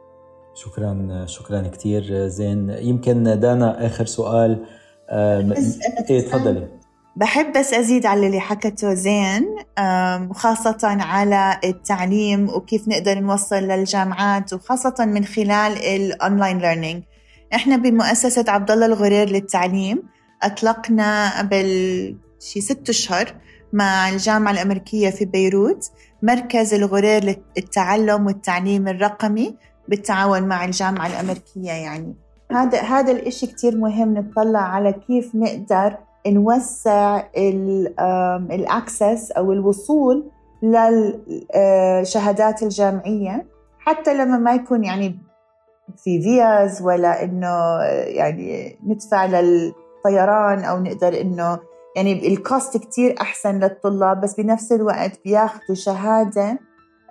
شكرا 0.53 1.25
شكرا 1.27 1.61
كثير 1.61 2.27
زين. 2.27 2.69
يمكن 2.69 3.23
دانا 3.39 3.85
آخر 3.85 4.05
سؤال 4.05 4.65
إيه 6.09 6.21
تفضلي. 6.21 6.67
بحب 7.15 7.57
بس 7.57 7.73
أزيد 7.73 8.05
على 8.05 8.27
اللي 8.27 8.39
حكته 8.39 8.93
زين 8.93 9.55
وخاصة 10.29 10.77
على 10.83 11.59
التعليم 11.63 12.49
وكيف 12.49 12.87
نقدر 12.87 13.19
نوصل 13.19 13.55
للجامعات 13.55 14.53
وخاصة 14.53 15.05
من 15.05 15.25
خلال 15.25 15.77
ال 15.77 15.88
online 15.88 16.57
learning 16.57 17.03
إحنا 17.53 17.77
بمؤسسة 17.77 18.45
عبد 18.47 18.71
الله 18.71 18.85
الغرير 18.85 19.29
للتعليم 19.29 20.03
أطلقنا 20.43 21.39
قبل 21.39 21.65
شي 22.39 22.61
ست 22.61 22.89
أشهر 22.89 23.35
مع 23.73 24.09
الجامعة 24.09 24.51
الأمريكية 24.51 25.09
في 25.09 25.25
بيروت 25.25 25.91
مركز 26.23 26.73
الغرير 26.73 27.37
للتعلم 27.57 28.25
والتعليم 28.25 28.87
الرقمي 28.87 29.55
بالتعاون 29.87 30.43
مع 30.43 30.65
الجامعة 30.65 31.07
الأمريكية 31.07 31.71
يعني. 31.71 32.15
هذا 32.51 32.81
هذا 32.81 33.11
الإشي 33.11 33.47
كتير 33.47 33.77
مهم 33.77 34.13
نطلع 34.13 34.59
على 34.59 34.93
كيف 34.93 35.35
نقدر 35.35 35.97
نوسع 36.27 37.23
الأكسس 38.51 39.31
أو 39.31 39.51
الوصول 39.51 40.31
للشهادات 40.63 42.63
الجامعية. 42.63 43.45
حتى 43.79 44.13
لما 44.13 44.37
ما 44.37 44.53
يكون 44.53 44.83
يعني 44.83 45.19
في 45.97 46.21
فيز 46.21 46.81
ولا 46.81 47.23
إنه 47.23 47.81
يعني 48.05 48.79
ندفع 48.87 49.25
للطيران 49.25 50.63
أو 50.63 50.79
نقدر 50.79 51.21
إنه 51.21 51.59
يعني 51.95 52.27
ال 52.27 52.37
cost 52.37 52.77
كتير 52.77 53.15
أحسن 53.21 53.59
للطلاب 53.59 54.21
بس 54.21 54.35
بنفس 54.35 54.71
الوقت 54.71 55.19
بياخذوا 55.25 55.75
شهادة 55.75 56.59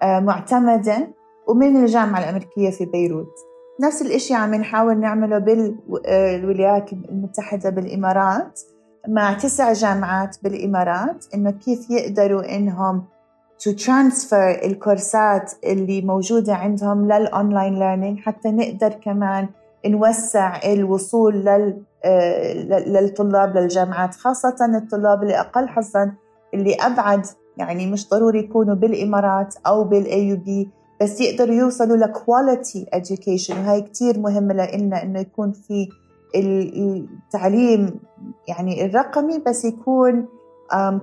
آه، 0.02 0.20
معتمدة 0.20 1.08
ومن 1.48 1.76
الجامعة 1.76 2.18
الأمريكية 2.18 2.70
في 2.70 2.84
بيروت. 2.84 3.34
نفس 3.80 4.02
الإشي 4.02 4.34
عم 4.34 4.54
نحاول 4.54 5.00
نعمله 5.00 5.38
بالولايات 5.38 6.92
المتحدة 6.92 7.70
بالإمارات. 7.70 8.60
مع 9.08 9.32
تسع 9.32 9.72
جامعات 9.72 10.36
بالإمارات 10.42 11.24
إنه 11.34 11.50
كيف 11.50 11.90
يقدروا 11.90 12.56
إنهم 12.56 13.04
to 13.62 13.70
transfer 13.72 14.64
الكورسات 14.64 15.52
اللي 15.64 16.02
موجودة 16.02 16.54
عندهم 16.54 17.12
لل 17.12 17.29
online 17.29 17.78
learning 17.78 18.18
حتى 18.18 18.50
نقدر 18.50 18.88
كمان 18.88 19.48
نوسع 19.86 20.60
الوصول 20.72 21.34
لل 21.34 21.82
آه، 22.04 22.52
للطلاب 22.86 23.56
للجامعات 23.56 24.14
خاصة 24.14 24.56
الطلاب 24.76 25.22
اللي 25.22 25.40
أقل 25.40 25.68
حظا 25.68 26.12
اللي 26.54 26.74
أبعد 26.74 27.26
يعني 27.56 27.86
مش 27.86 28.08
ضروري 28.08 28.38
يكونوا 28.38 28.74
بالإمارات 28.74 29.54
أو 29.66 29.84
بال 29.84 30.28
AUB 30.28 30.70
بس 31.00 31.20
يقدروا 31.20 31.54
يوصلوا 31.54 31.96
ل 31.96 32.08
quality 32.08 32.86
education. 32.94 33.50
وهي 33.50 33.80
كتير 33.80 34.18
مهمة 34.18 34.54
لنا 34.54 35.02
إنه 35.02 35.20
يكون 35.20 35.52
في 35.52 35.88
التعليم 36.34 38.00
يعني 38.48 38.84
الرقمي 38.84 39.38
بس 39.38 39.64
يكون 39.64 40.26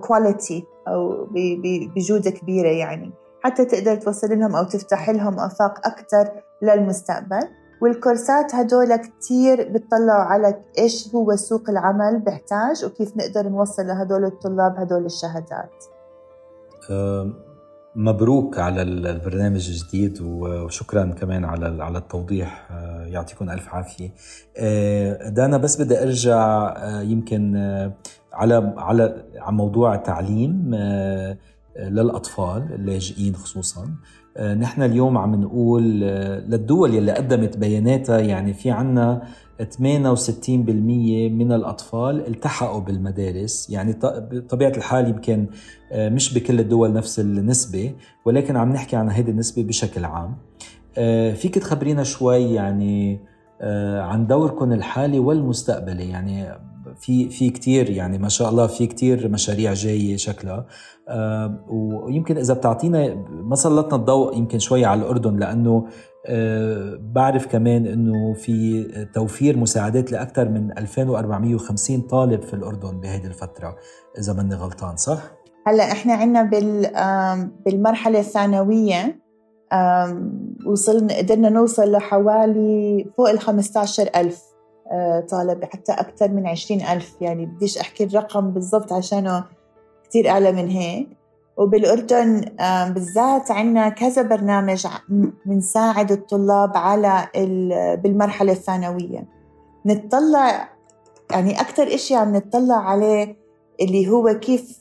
quality 0.02 0.66
أو 0.88 1.28
بجودة 1.96 2.32
كبيرة 2.32 2.70
يعني. 2.70 3.12
حتى 3.44 3.66
تقدر 3.66 3.96
توصل 3.96 4.40
لهم 4.40 4.56
أو 4.56 4.64
تفتح 4.64 5.10
لهم 5.10 5.40
آفاق 5.40 5.88
أكثر 5.88 6.30
للمستقبل. 6.62 7.48
والكورسات 7.82 8.56
هدول 8.56 8.96
كتير 8.96 9.72
بتطلعوا 9.74 10.24
على 10.24 10.64
إيش 10.78 11.16
هو 11.16 11.36
سوق 11.36 11.70
العمل 11.70 12.20
بحتاج 12.20 12.86
وكيف 12.86 13.18
نقدر 13.18 13.50
نوصل 13.50 13.88
لهدول 13.88 14.26
الطلاب 14.26 14.76
هدول 14.78 15.06
الشهادات. 15.06 15.74
مبروك 17.98 18.60
على 18.60 18.82
البرنامج 18.82 19.70
الجديد 19.70 20.22
وشكرا 20.22 21.06
كمان 21.06 21.46
على 21.46 21.84
على 21.84 21.98
التوضيح. 21.98 22.68
آه، 22.72 23.06
يعطيكم 23.06 23.50
ألف 23.50 23.70
عافية. 23.70 24.10
آه، 24.58 25.30
دانا 25.30 25.58
بس 25.58 25.82
بدي 25.82 26.04
أرجع 26.04 26.68
آه، 26.78 27.02
يمكن 27.02 27.56
على 28.34 28.74
على 28.78 29.24
على 29.36 29.56
موضوع 29.56 29.96
التعليم 29.96 30.76
للأطفال 31.80 32.74
اللاجئين 32.74 33.36
خصوصا. 33.36 33.88
نحن 34.40 34.82
اليوم 34.82 35.18
عم 35.18 35.36
نقول 35.36 35.84
للدول 36.50 36.94
يلي 36.94 37.12
قدمت 37.12 37.58
بياناتها 37.58 38.20
يعني 38.20 38.54
في 38.54 38.72
عنا 38.72 39.22
68% 39.64 40.50
من 41.30 41.52
الأطفال 41.52 42.28
التحقوا 42.28 42.82
بالمدارس. 42.82 43.70
يعني 43.70 44.00
بطبيعة 44.04 44.70
الحال 44.78 45.10
يمكن 45.10 45.48
آه، 45.92 46.10
مش 46.10 46.34
بكل 46.34 46.60
الدول 46.60 46.94
نفس 46.94 47.20
النسبة 47.20 47.94
ولكن 48.26 48.56
عم 48.56 48.74
نحكي 48.74 48.96
عن 48.96 49.10
هذه 49.10 49.30
النسبة 49.30 49.64
بشكل 49.64 50.06
عام. 50.06 50.36
آه، 50.98 51.34
فيك 51.34 51.56
تخبرينا 51.56 52.04
شوي 52.04 52.54
يعني 52.54 53.20
آه، 53.62 54.02
عن 54.02 54.28
دوركم 54.28 54.74
الحالي 54.74 55.20
والمستقبلي. 55.20 56.10
يعني 56.10 56.48
في 57.00 57.30
في 57.30 57.50
كثير 57.50 57.90
يعني 57.90 58.18
ما 58.18 58.30
شاء 58.30 58.50
الله 58.50 58.68
في 58.68 58.88
كثير 58.88 59.30
مشاريع 59.30 59.74
جاية 59.74 60.18
شكلها. 60.18 60.66
ويمكن 61.70 62.38
إذا 62.38 62.54
بتعطينا 62.54 63.16
ما 63.30 63.56
سلطنا 63.56 63.96
الضوء 63.96 64.38
يمكن 64.38 64.60
شوي 64.60 64.86
على 64.86 65.02
الأردن 65.02 65.38
لأنه 65.38 65.88
آه، 66.30 67.00
بعرف 67.02 67.48
كمان 67.48 67.86
إنه 67.86 68.34
في 68.34 68.84
توفير 69.14 69.58
مساعدات 69.58 70.12
لأكثر 70.12 70.50
من 70.50 70.78
2450 70.78 72.02
طالب 72.02 72.42
في 72.42 72.54
الأردن 72.54 73.00
بهذه 73.00 73.26
الفترة 73.26 73.76
إذا 74.20 74.34
ماني 74.34 74.56
غلطان 74.56 74.96
صح؟ 74.96 75.22
هلأ 75.68 75.92
إحنا 75.92 76.14
عندنا 76.14 76.44
بال 76.44 76.92
بالمرحلة 77.66 78.20
الثانوية 78.20 79.20
وصلنا 80.66 81.18
قدرنا 81.18 81.50
نوصل 81.50 81.92
لحوالي 81.92 83.06
فوق 83.18 83.30
ال 83.30 83.40
15000 83.40 84.42
آه، 84.42 84.47
طالب 85.30 85.64
حتى 85.64 85.92
أكثر 85.92 86.32
من 86.32 86.48
20000 86.48 87.16
يعني 87.22 87.46
بديش 87.46 87.78
أحكي 87.78 88.04
الرقم 88.04 88.52
بالضبط 88.52 88.94
عشانه 88.94 89.46
كثير 90.10 90.30
أعلى 90.30 90.52
من 90.52 90.68
هيك. 90.70 91.18
وبالأردن 91.58 92.42
بالذات 92.94 93.52
عندنا 93.52 93.90
كذا 93.90 94.22
برنامج 94.22 94.88
بنساعد 95.46 96.12
الطلاب 96.12 96.78
على 96.78 97.28
بالمرحلة 98.04 98.52
الثانوية. 98.52 99.28
نتطلع 99.86 100.70
يعني 101.32 101.62
أكثر 101.62 101.96
إشي 101.96 102.16
عم 102.16 102.36
نتطلع 102.36 102.76
عليه 102.76 103.36
اللي 103.82 104.10
هو 104.10 104.40
كيف 104.40 104.80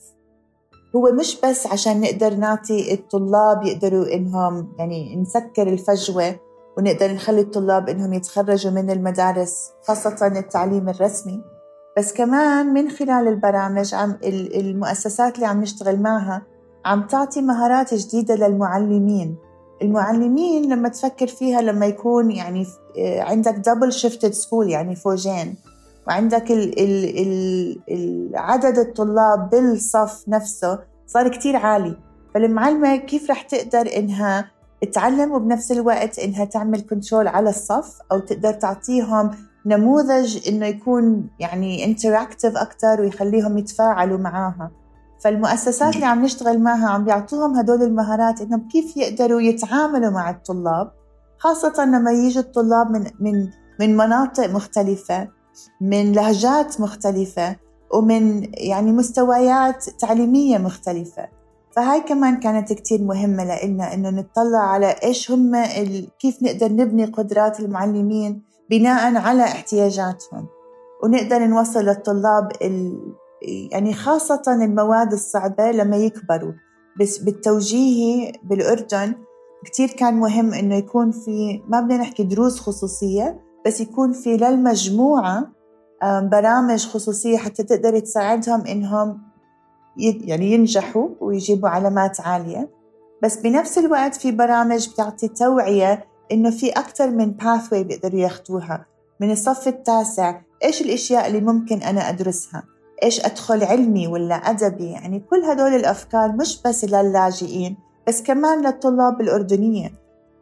هو 0.97 1.13
مش 1.13 1.41
بس 1.45 1.67
عشان 1.67 2.01
نقدر 2.01 2.35
نعطي 2.35 2.95
الطلاب 2.95 3.63
يقدروا 3.63 4.15
إنهم 4.15 4.73
يعني 4.79 5.17
نسكر 5.17 5.69
الفجوة 5.69 6.37
ونقدر 6.79 7.13
نخلي 7.13 7.41
الطلاب 7.41 7.89
إنهم 7.89 8.13
يتخرجوا 8.13 8.73
من 8.73 8.91
المدارس 8.91 9.71
خاصة 9.83 10.27
التعليم 10.27 10.89
الرسمي. 10.89 11.45
بس 11.99 12.13
كمان 12.13 12.67
من 12.67 12.91
خلال 12.91 13.29
البرامج 13.29 13.95
عم 13.95 14.19
المؤسسات 14.25 15.35
اللي 15.35 15.47
عم 15.47 15.61
نشتغل 15.61 16.01
معها 16.03 16.43
عم 16.85 17.07
تعطي 17.07 17.43
مهارات 17.43 17.95
جديدة 17.95 18.35
للمعلمين. 18.35 19.37
المعلمين 19.83 20.73
لما 20.73 20.89
تفكر 20.89 21.27
فيها 21.27 21.61
لما 21.61 21.87
يكون 21.87 22.31
يعني 22.31 22.67
آه، 22.99 23.23
عندك 23.23 23.55
double 23.55 23.93
shifted 23.93 24.31
school 24.31 24.71
يعني 24.71 24.97
فوجين 24.97 25.55
وعندك 26.09 26.51
ال 26.51 26.81
ال 26.81 27.79
ال 27.91 28.31
عدد 28.35 28.79
الطلاب 28.79 29.51
بالصف 29.51 30.29
نفسه 30.29 30.79
صار 31.07 31.29
كتير 31.29 31.57
عالي. 31.57 31.97
فالمعلمة 32.35 32.97
كيف 32.97 33.31
رح 33.31 33.43
تقدر 33.43 33.97
إنها 33.97 34.51
تعلم 34.87 35.33
وبنفس 35.33 35.73
الوقت 35.73 36.19
إنها 36.19 36.45
تعمل 36.45 36.81
control 36.81 37.29
على 37.29 37.51
الصف 37.51 37.99
أو 38.13 38.19
تقدر 38.19 38.53
تعطيهم 38.53 39.31
نموذج 39.67 40.49
إنه 40.49 40.67
يكون 40.67 41.31
يعني 41.39 41.85
interactive 41.85 42.57
أكتر 42.57 43.01
ويخليهم 43.01 43.59
يتفاعلوا 43.59 44.19
معاها. 44.19 44.71
فالمؤسسات 45.21 45.95
اللي 45.95 46.07
عم 46.07 46.25
نشتغل 46.25 46.63
معها 46.63 46.89
عم 46.89 47.05
بيعطوهم 47.05 47.57
هدول 47.57 47.83
المهارات 47.83 48.41
إنهم 48.41 48.69
كيف 48.69 48.97
يقدروا 48.97 49.41
يتعاملوا 49.41 50.11
مع 50.11 50.31
الطلاب 50.31 50.93
خاصة 51.39 51.85
لما 51.85 52.13
يجوا 52.13 52.43
الطلاب 52.43 52.91
من 52.91 53.11
من 53.21 53.51
من 53.81 53.97
مناطق 53.97 54.51
مختلفة 54.51 55.29
من 55.81 56.13
لهجات 56.13 56.81
مختلفة 56.81 57.57
ومن 57.95 58.49
يعني 58.55 58.93
مستويات 58.93 59.85
تعليمية 59.91 60.59
مختلفة. 60.59 61.29
فهاي 61.77 62.01
كمان 62.01 62.41
كانت 62.41 62.73
كتير 62.73 63.03
مهمة 63.03 63.45
لإلنا 63.45 63.95
إنه 63.95 64.11
نطلع 64.11 64.59
على 64.59 64.87
إيش 65.03 65.31
هم. 65.31 65.53
كيف 66.19 66.43
نقدر 66.43 66.73
نبني 66.73 67.05
قدرات 67.05 67.61
المعلمين 67.61 68.43
بناء 68.71 69.17
على 69.17 69.45
احتياجاتهم 69.45 70.47
ونقدر 71.05 71.47
نوصل 71.47 71.85
للطلاب 71.85 72.53
ال... 72.63 72.99
يعني 73.73 73.95
خاصة 73.95 74.43
المواد 74.49 75.13
الصعبة 75.13 75.71
لما 75.71 75.97
يكبروا 75.97 76.53
بس 77.01 77.19
بالتوجيهي 77.19 78.33
بالأردن 78.45 79.15
كتير 79.65 79.89
كان 79.89 80.15
مهم 80.15 80.55
إنه 80.55 80.75
يكون 80.75 81.11
في 81.11 81.63
ما 81.69 81.81
بدنا 81.81 81.97
نحكي 81.97 82.23
دروس 82.23 82.61
خصوصية 82.61 83.41
بس 83.67 83.81
يكون 83.81 84.13
في 84.13 84.37
للمجموعة 84.37 85.53
برامج 86.03 86.87
خصوصية 86.87 87.37
حتى 87.37 87.63
تقدر 87.63 87.99
تساعدهم 87.99 88.67
إنهم 88.67 89.26
يعني 89.99 90.53
ينجحوا 90.53 91.09
ويجيبوا 91.21 91.69
علامات 91.69 92.21
عالية. 92.21 92.71
بس 93.23 93.37
بنفس 93.37 93.79
الوقت 93.79 94.15
في 94.15 94.33
برامج 94.33 94.89
بتعطي 94.89 95.29
توعية 95.29 96.05
إنه 96.33 96.51
في 96.51 96.71
أكثر 96.71 97.11
من 97.11 97.31
باثوي 97.31 97.85
بيقدروا 97.85 98.21
ياخدوها. 98.21 98.87
من 99.21 99.31
الصف 99.31 99.69
التاسع 99.69 100.41
إيش 100.65 100.83
الأشياء 100.83 101.27
اللي 101.27 101.41
ممكن 101.41 101.83
أنا 101.83 102.09
أدرسها؟ 102.09 102.63
إيش 103.03 103.25
أدخل 103.25 103.65
علمي 103.65 104.07
ولا 104.07 104.35
أدبي؟ 104.35 104.91
يعني 104.91 105.21
كل 105.31 105.45
هدول 105.45 105.75
الأفكار 105.75 106.33
مش 106.33 106.63
بس 106.63 106.85
للاجئين 106.85 107.77
بس 108.09 108.23
كمان 108.23 108.67
للطلاب 108.67 109.21
الأردنية. 109.21 109.93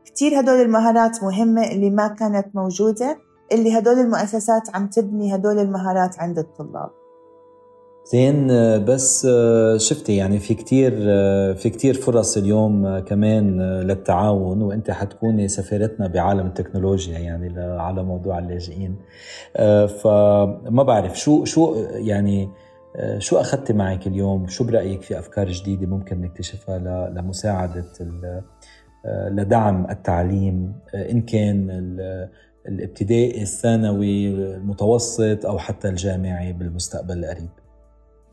كتير 0.05 0.41
هدول 0.41 0.61
المهارات 0.61 1.23
مهمة 1.23 1.67
اللي 1.67 1.91
ما 1.91 2.09
كانت 2.09 2.47
موجودة 2.55 3.19
اللي 3.53 3.79
هدول 3.79 3.99
المؤسسات 3.99 4.77
عم 4.77 4.87
تبني 4.87 5.35
هدول 5.35 5.59
المهارات 5.59 6.19
عند 6.19 6.39
الطلاب. 6.39 6.91
زين 8.13 8.47
بس 8.85 9.27
شفتي 9.77 10.17
يعني 10.17 10.39
في 10.39 10.55
كتير 10.55 10.93
في 11.55 11.71
كتير 11.71 11.95
فرص 11.95 12.37
اليوم 12.37 12.99
كمان 12.99 13.61
للتعاون 13.81 14.63
وانت 14.63 14.91
حتكوني 14.91 15.49
سفيرتنا 15.49 16.07
بعالم 16.07 16.47
التكنولوجيا 16.47 17.19
يعني 17.19 17.61
على 17.61 18.03
موضوع 18.03 18.39
اللاجئين. 18.39 18.97
فما 20.03 20.83
بعرف 20.83 21.19
شو 21.19 21.45
شو 21.45 21.75
يعني 21.93 22.49
شو 23.19 23.37
أخذتي 23.37 23.73
معك 23.73 24.07
اليوم؟ 24.07 24.47
شو 24.47 24.65
برأيك 24.65 25.03
في 25.03 25.19
أفكار 25.19 25.49
جديدة 25.49 25.87
ممكن 25.87 26.21
نكتشفها 26.21 26.79
لمساعدة 27.09 27.85
لدعم 29.31 29.91
التعليم 29.91 30.73
إن 30.95 31.23
كان 31.23 31.71
الابتدائي 32.69 33.43
الثانوي 33.43 34.29
المتوسط 34.29 35.47
أو 35.47 35.59
حتى 35.59 35.89
الجامعي 35.89 36.53
بالمستقبل 36.53 37.25
القريب؟ 37.25 37.64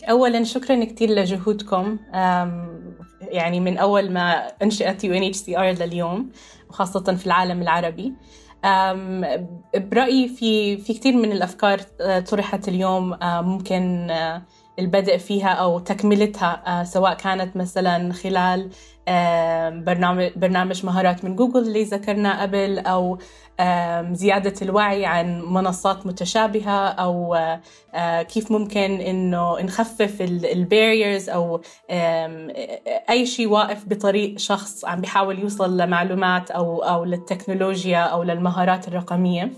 اولا 0.09 0.43
شكرا 0.43 0.83
كثير 0.83 1.09
لجهودكم 1.09 1.97
يعني 3.21 3.59
من 3.59 3.77
أول 3.77 4.11
ما 4.11 4.47
أنشئت 4.63 5.03
يو 5.03 5.13
ان 5.13 5.23
اتش 5.23 5.37
سي 5.37 5.57
ار 5.57 5.71
لليوم 5.71 6.29
وخاصة 6.69 7.15
في 7.15 7.25
العالم 7.25 7.61
العربي. 7.61 8.13
برأيي 9.75 10.27
في 10.27 10.77
في 10.77 10.93
كثير 10.93 11.15
من 11.15 11.31
الأفكار 11.31 11.81
آه، 12.01 12.19
طرحت 12.19 12.67
اليوم 12.67 13.13
آه، 13.13 13.41
ممكن 13.41 14.09
آه، 14.09 14.41
البدء 14.79 15.17
فيها 15.17 15.49
أو 15.49 15.79
تكملتها 15.79 16.83
سواء 16.83 17.13
كانت 17.13 17.57
مثلا 17.57 18.13
خلال 18.13 18.69
برنامج 19.85 20.31
برنامج 20.35 20.85
مهارات 20.85 21.25
من 21.25 21.35
جوجل 21.35 21.59
اللي 21.59 21.83
ذكرناه 21.83 22.41
قبل 22.41 22.79
أو 22.79 23.17
زيادة 24.11 24.53
الوعي 24.61 25.05
عن 25.05 25.41
منصات 25.41 26.05
متشابهة 26.05 26.87
أو 26.87 27.37
كيف 28.21 28.51
ممكن 28.51 29.01
إنه 29.01 29.61
نخفف 29.61 30.21
الباريرز 30.21 31.29
أو 31.29 31.61
أي 33.09 33.25
شيء 33.25 33.47
واقف 33.47 33.85
بطريق 33.87 34.39
شخص 34.39 34.85
عم 34.85 35.01
بيحاول 35.01 35.39
يوصل 35.39 35.77
لمعلومات 35.77 36.51
أو 36.51 36.83
أو 36.83 37.05
للتكنولوجيا 37.05 37.99
أو 37.99 38.23
للمهارات 38.23 38.87
الرقمية. 38.87 39.51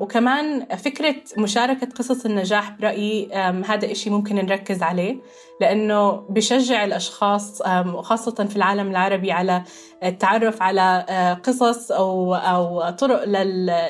وكمان 0.00 0.66
فكرة 0.76 1.14
مشاركة 1.38 1.86
قصص 1.86 2.24
النجاح 2.24 2.70
برأيي 2.70 3.32
هذا 3.66 3.92
إشي 3.92 4.10
ممكن 4.10 4.34
نركز 4.34 4.82
عليه 4.82 5.16
لأنه 5.60 6.10
بشجع 6.10 6.84
الأشخاص 6.84 7.62
وخاصة 7.66 8.44
في 8.44 8.56
العالم 8.56 8.90
العربي 8.90 9.32
على 9.32 9.62
التعرف 10.04 10.62
على 10.62 11.06
قصص 11.44 11.92
أو 11.92 12.34
أو 12.34 12.90
طرق 12.90 13.24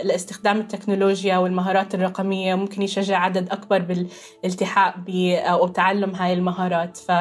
لاستخدام 0.05 0.61
التكنولوجيا 0.61 1.37
والمهارات 1.39 1.95
الرقمية 1.95 2.55
ممكن 2.55 2.83
يشجع 2.83 3.19
عدد 3.19 3.51
أكبر 3.51 3.79
بالالتحاق 3.79 4.95
أو 5.45 5.69
تعلم 5.69 6.15
هاي 6.15 6.33
المهارات. 6.33 6.97
ف 6.97 7.13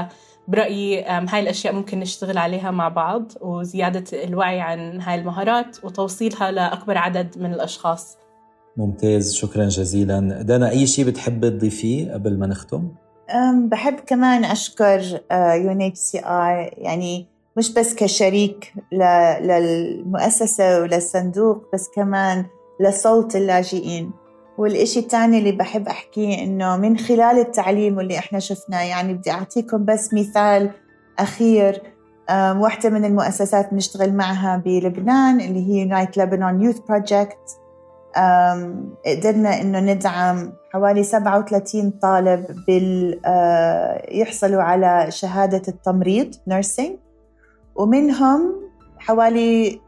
برأيي 0.48 1.04
هاي 1.04 1.40
الأشياء 1.40 1.74
ممكن 1.74 2.00
نشتغل 2.00 2.38
عليها 2.38 2.72
مع 2.72 2.88
بعض 2.90 3.32
وزيادة 3.42 4.24
الوعي 4.24 4.62
عن 4.62 5.02
هاي 5.02 5.16
المهارات 5.16 5.84
وتوصيلها 5.84 6.52
لأكبر 6.52 6.98
عدد 6.98 7.38
من 7.38 7.54
الأشخاص. 7.54 8.18
ممتاز 8.78 9.34
شكرا 9.34 9.66
جزيلا. 9.66 10.20
دانا 10.42 10.70
أي 10.70 10.88
شيء 10.88 11.06
بتحب 11.06 11.50
تضيفيه 11.50 12.14
قبل 12.14 12.40
ما 12.40 12.48
نختم؟ 12.48 12.88
بحب 13.54 13.96
كمان 14.08 14.46
أشكر 14.46 15.00
UNHCR 15.32 16.74
يعني 16.78 17.28
مش 17.58 17.74
بس 17.74 17.96
كشريك 17.96 18.74
للمؤسسة 19.42 20.82
وللصندوق 20.82 21.64
بس 21.74 21.90
كمان 21.96 22.46
لصوت 22.80 23.36
اللاجئين. 23.36 24.12
والإشي 24.58 25.00
الثاني 25.00 25.38
اللي 25.38 25.52
بحب 25.52 25.88
أحكيه 25.88 26.44
إنه 26.44 26.78
من 26.78 26.98
خلال 26.98 27.40
التعليم 27.40 27.98
واللي 27.98 28.18
إحنا 28.18 28.40
شفناه 28.40 28.82
يعني 28.82 29.14
بدي 29.14 29.32
أعطيكم 29.32 29.86
بس 29.86 30.14
مثال 30.14 30.70
أخير. 31.20 31.82
واحدة 32.32 32.90
من 32.90 33.06
المؤسسات 33.06 33.72
بنشتغل 33.72 34.14
معها 34.14 34.58
بلبنان 34.66 35.42
اللي 35.42 35.68
هي 35.68 35.90
Unite 35.90 36.12
Lebanon 36.12 36.64
Youth 36.64 36.80
Project. 36.80 37.67
قدرنا 39.06 39.62
إنه 39.62 39.80
ندعم 39.80 40.54
حوالي 40.74 41.04
37 41.04 41.92
طالب 41.92 42.46
بال 42.68 43.20
يحصلوا 44.12 44.62
على 44.62 45.12
شهادة 45.12 45.62
التمريض 45.68 46.36
nursing 46.48 46.98
ومنهم 47.76 48.56
حوالي 49.00 49.82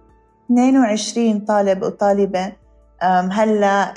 22 0.46 1.40
طالب 1.40 1.84
وطالبة 1.84 2.52
هلأ 3.32 3.94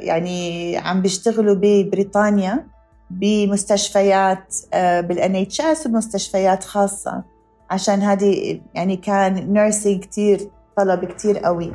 يعني 0.00 0.76
عم 0.78 1.02
بيشتغلوا 1.02 1.54
ببريطانيا 1.54 2.66
بمستشفيات 3.10 4.54
بال 4.72 5.36
NHS 5.36 5.86
ومستشفيات 5.86 6.64
خاصة. 6.64 7.24
عشان 7.70 8.02
هذه 8.02 8.60
يعني 8.74 8.96
كان 8.96 9.52
nursing 9.52 10.02
كتير 10.04 10.50
طلب 10.76 11.04
كتير 11.04 11.38
قوي. 11.38 11.72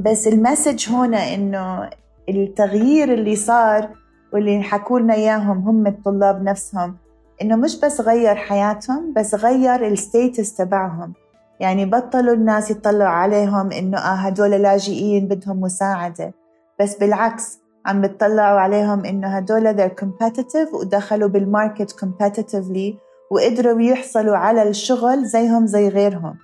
بس 0.00 0.28
ال 0.28 0.35
message 0.35 0.88
هنا 0.88 1.34
إنه 1.34 1.90
التغيير 2.28 3.14
اللي 3.14 3.36
صار 3.36 3.88
واللي 4.32 4.62
حكوا 4.62 5.00
لنا 5.00 5.14
إياهم 5.14 5.58
هم 5.58 5.86
الطلاب 5.86 6.42
نفسهم 6.42 6.96
إنه 7.42 7.56
مش 7.56 7.80
بس 7.80 8.00
غير 8.00 8.34
حياتهم 8.34 9.12
بس 9.16 9.34
غير 9.34 9.86
ال 9.86 9.96
status 9.96 10.54
تبعهم. 10.54 11.12
يعني 11.60 11.86
بطلوا 11.86 12.34
الناس 12.34 12.70
يطلعوا 12.70 13.10
عليهم 13.10 13.72
إنه 13.72 13.98
آه 13.98 14.14
هدول 14.14 14.50
لاجئين 14.50 15.28
بدهم 15.28 15.60
مساعدة. 15.60 16.34
بس 16.80 16.96
بالعكس 16.96 17.58
عم 17.86 18.00
بتطلعوا 18.00 18.60
عليهم 18.60 19.04
إنه 19.04 19.28
هدول 19.28 19.76
they're 19.76 20.04
competitive 20.04 20.74
ودخلوا 20.74 21.28
بال 21.28 21.43
market 21.43 21.90
competitively 21.90 22.94
وقدروا 23.30 23.80
يحصلوا 23.80 24.36
على 24.36 24.62
الشغل 24.62 25.24
زيهم 25.24 25.66
زي 25.66 25.88
غيرهم. 25.88 26.34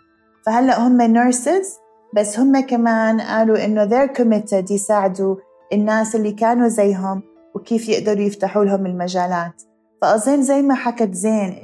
فهلأ 0.47 0.81
هم 0.81 1.15
nurses 1.15 1.86
بس 2.15 2.39
هم 2.39 2.61
كمان 2.61 3.21
قالوا 3.21 3.65
إنه 3.65 3.89
they're 3.89 4.11
committed 4.11 4.71
يساعدوا 4.71 5.37
الناس 5.73 6.17
اللي 6.17 6.33
كانوا 6.33 6.69
زيهم 6.69 7.23
وكيف 7.55 7.89
يقدروا 7.89 8.25
يفتحوا 8.25 8.65
لهم 8.65 8.87
المجالات. 8.87 9.63
فأظن 10.03 10.43
زي 10.43 10.63
ما 10.63 10.75
حكت 10.75 11.15
زين 11.15 11.61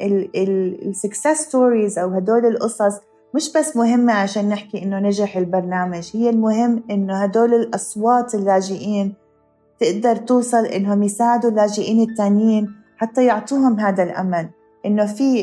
ال 0.87 0.92
success 0.92 1.27
stories 1.27 1.99
أو 1.99 2.09
هدول 2.09 2.47
القصص 2.47 3.01
مش 3.35 3.53
بس 3.53 3.77
مهمة 3.77 4.13
عشان 4.13 4.49
نحكي 4.49 4.83
إنه 4.83 4.99
نجح 4.99 5.37
البرنامج 5.37 6.11
هي 6.15 6.31
المهم 6.31 6.83
إنه 6.91 7.23
هدول 7.23 7.55
الأصوات 7.55 8.35
اللاجئين 8.35 9.15
تقدر 9.81 10.17
توصل 10.17 10.67
إنهم 10.67 11.03
يساعدوا 11.03 11.51
اللاجئين 11.51 12.11
التانيين 12.11 12.69
حتى 12.97 13.27
يعطوهم 13.27 13.81
هذا 13.81 14.03
الأمل. 14.03 14.49
إنه 14.87 15.07
في 15.07 15.41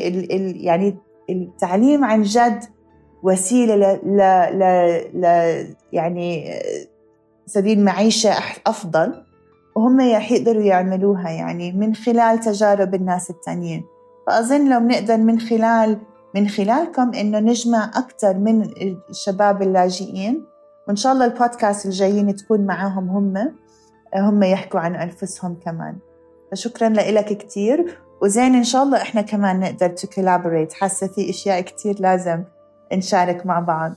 يعني 0.56 0.96
التعليم 1.30 2.04
عن 2.04 2.22
جد 2.22 2.64
وسيلة 3.22 3.74
ل, 3.76 4.16
ل, 4.58 4.62
ل, 5.20 5.24
يعني 5.92 6.60
سبيل 7.46 7.84
معيشة 7.84 8.32
أفضل 8.66 9.24
وهم 9.76 10.00
يقدروا 10.00 10.62
يعملوها 10.62 11.30
يعني 11.30 11.72
من 11.72 11.94
خلال 11.94 12.40
تجارب 12.40 12.94
الناس 12.94 13.30
التانيين. 13.30 13.84
فأظن 14.26 14.68
لو 14.68 14.80
بنقدر 14.80 15.16
من 15.16 15.40
خلال 15.40 15.98
من 16.34 16.48
خلالكم 16.48 17.14
إنه 17.14 17.38
نجمع 17.38 17.90
أكثر 17.94 18.34
من 18.38 18.70
الشباب 19.10 19.62
اللاجئين 19.62 20.44
وإن 20.88 20.96
شاء 20.96 21.12
الله 21.12 21.24
البودكاست 21.24 21.86
الجايين 21.86 22.36
تكون 22.36 22.66
معاهم 22.66 23.08
هم 23.08 23.52
هم 24.14 24.42
يحكوا 24.42 24.80
عن 24.80 24.94
أنفسهم 24.94 25.54
كمان. 25.64 25.96
فشكرا 26.52 26.88
لك 26.88 27.38
كتير 27.38 27.98
وزين 28.22 28.54
إن 28.54 28.64
شاء 28.64 28.82
الله 28.82 29.02
إحنا 29.02 29.20
كمان 29.20 29.60
نقدر 29.60 29.88
تكولابوريت 29.88 30.72
حاسة 30.72 31.06
في 31.06 31.30
أشياء 31.30 31.60
كتير 31.60 31.96
لازم 32.00 32.44
نشارك 32.92 33.46
مع 33.46 33.60
بعض. 33.60 33.94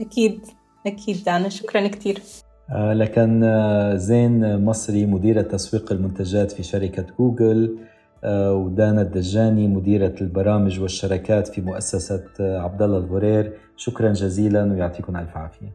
أكيد 0.00 0.40
أكيد 0.86 1.24
دانا 1.24 1.48
شكرا 1.48 1.88
كثير 1.88 2.22
آه، 2.70 2.92
لكن 2.92 3.44
آه، 3.44 3.94
زين 3.94 4.64
مصري 4.64 5.06
مديرة 5.06 5.42
تسويق 5.42 5.92
المنتجات 5.92 6.52
في 6.52 6.62
شركة 6.62 7.06
جوجل 7.18 7.78
آه، 8.24 8.54
ودانا 8.54 9.02
الدجاني 9.02 9.68
مديرة 9.68 10.14
البرامج 10.20 10.80
والشركات 10.80 11.48
في 11.48 11.60
مؤسسة 11.60 12.24
عبد 12.40 12.82
الله 12.82 12.98
الغرير 12.98 13.52
شكرا 13.76 14.12
جزيلا 14.12 14.72
ويعطيكم 14.72 15.16
ألف 15.16 15.36
عافية. 15.36 15.72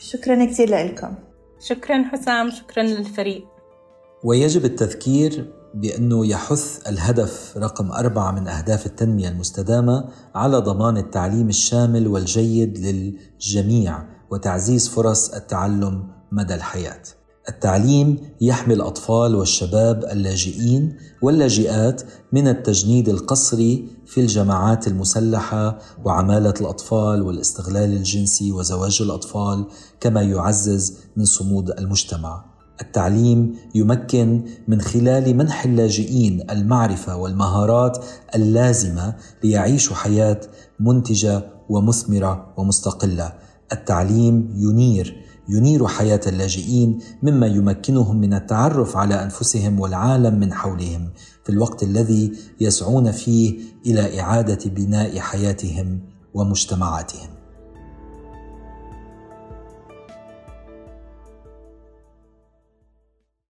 شكرا 0.00 0.44
كثير 0.44 0.70
لكم 0.70 1.14
شكرا 1.60 2.02
حسام 2.02 2.50
شكرا 2.50 2.82
للفريق. 2.82 3.44
ويجب 4.24 4.64
التذكير 4.64 5.44
بأنه 5.74 6.26
يحث 6.26 6.88
الهدف 6.88 7.54
رقم 7.56 7.92
أربعة 7.92 8.32
من 8.32 8.48
أهداف 8.48 8.86
التنمية 8.86 9.28
المستدامة 9.28 10.04
على 10.34 10.58
ضمان 10.58 10.96
التعليم 10.96 11.48
الشامل 11.48 12.08
والجيد 12.08 12.78
للجميع 12.78 14.04
وتعزيز 14.30 14.88
فرص 14.88 15.34
التعلم 15.34 16.08
مدى 16.32 16.54
الحياة. 16.54 17.02
التعليم 17.48 18.18
يحمي 18.40 18.74
الأطفال 18.74 19.34
والشباب 19.34 20.04
اللاجئين 20.04 20.96
واللاجئات 21.22 22.02
من 22.32 22.48
التجنيد 22.48 23.08
القسري 23.08 23.88
في 24.06 24.20
الجماعات 24.20 24.86
المسلحة 24.86 25.78
وعمالة 26.04 26.54
الأطفال 26.60 27.22
والاستغلال 27.22 27.92
الجنسي 27.92 28.52
وزواج 28.52 29.02
الأطفال 29.02 29.66
كما 30.00 30.22
يعزز 30.22 30.98
من 31.16 31.24
صمود 31.24 31.70
المجتمع 31.70 32.49
التعليم 32.80 33.54
يمكن 33.74 34.42
من 34.68 34.80
خلال 34.80 35.36
منح 35.36 35.64
اللاجئين 35.64 36.50
المعرفة 36.50 37.16
والمهارات 37.16 38.04
اللازمة 38.34 39.14
ليعيشوا 39.44 39.96
حياة 39.96 40.40
منتجة 40.80 41.42
ومثمرة 41.68 42.54
ومستقلة. 42.56 43.32
التعليم 43.72 44.54
ينير 44.56 45.16
ينير 45.48 45.86
حياة 45.86 46.20
اللاجئين 46.26 46.98
مما 47.22 47.46
يمكنهم 47.46 48.16
من 48.16 48.34
التعرف 48.34 48.96
على 48.96 49.22
أنفسهم 49.22 49.80
والعالم 49.80 50.40
من 50.40 50.52
حولهم 50.52 51.10
في 51.44 51.52
الوقت 51.52 51.82
الذي 51.82 52.32
يسعون 52.60 53.12
فيه 53.12 53.58
إلى 53.86 54.20
إعادة 54.20 54.70
بناء 54.70 55.18
حياتهم 55.18 56.00
ومجتمعاتهم. 56.34 57.39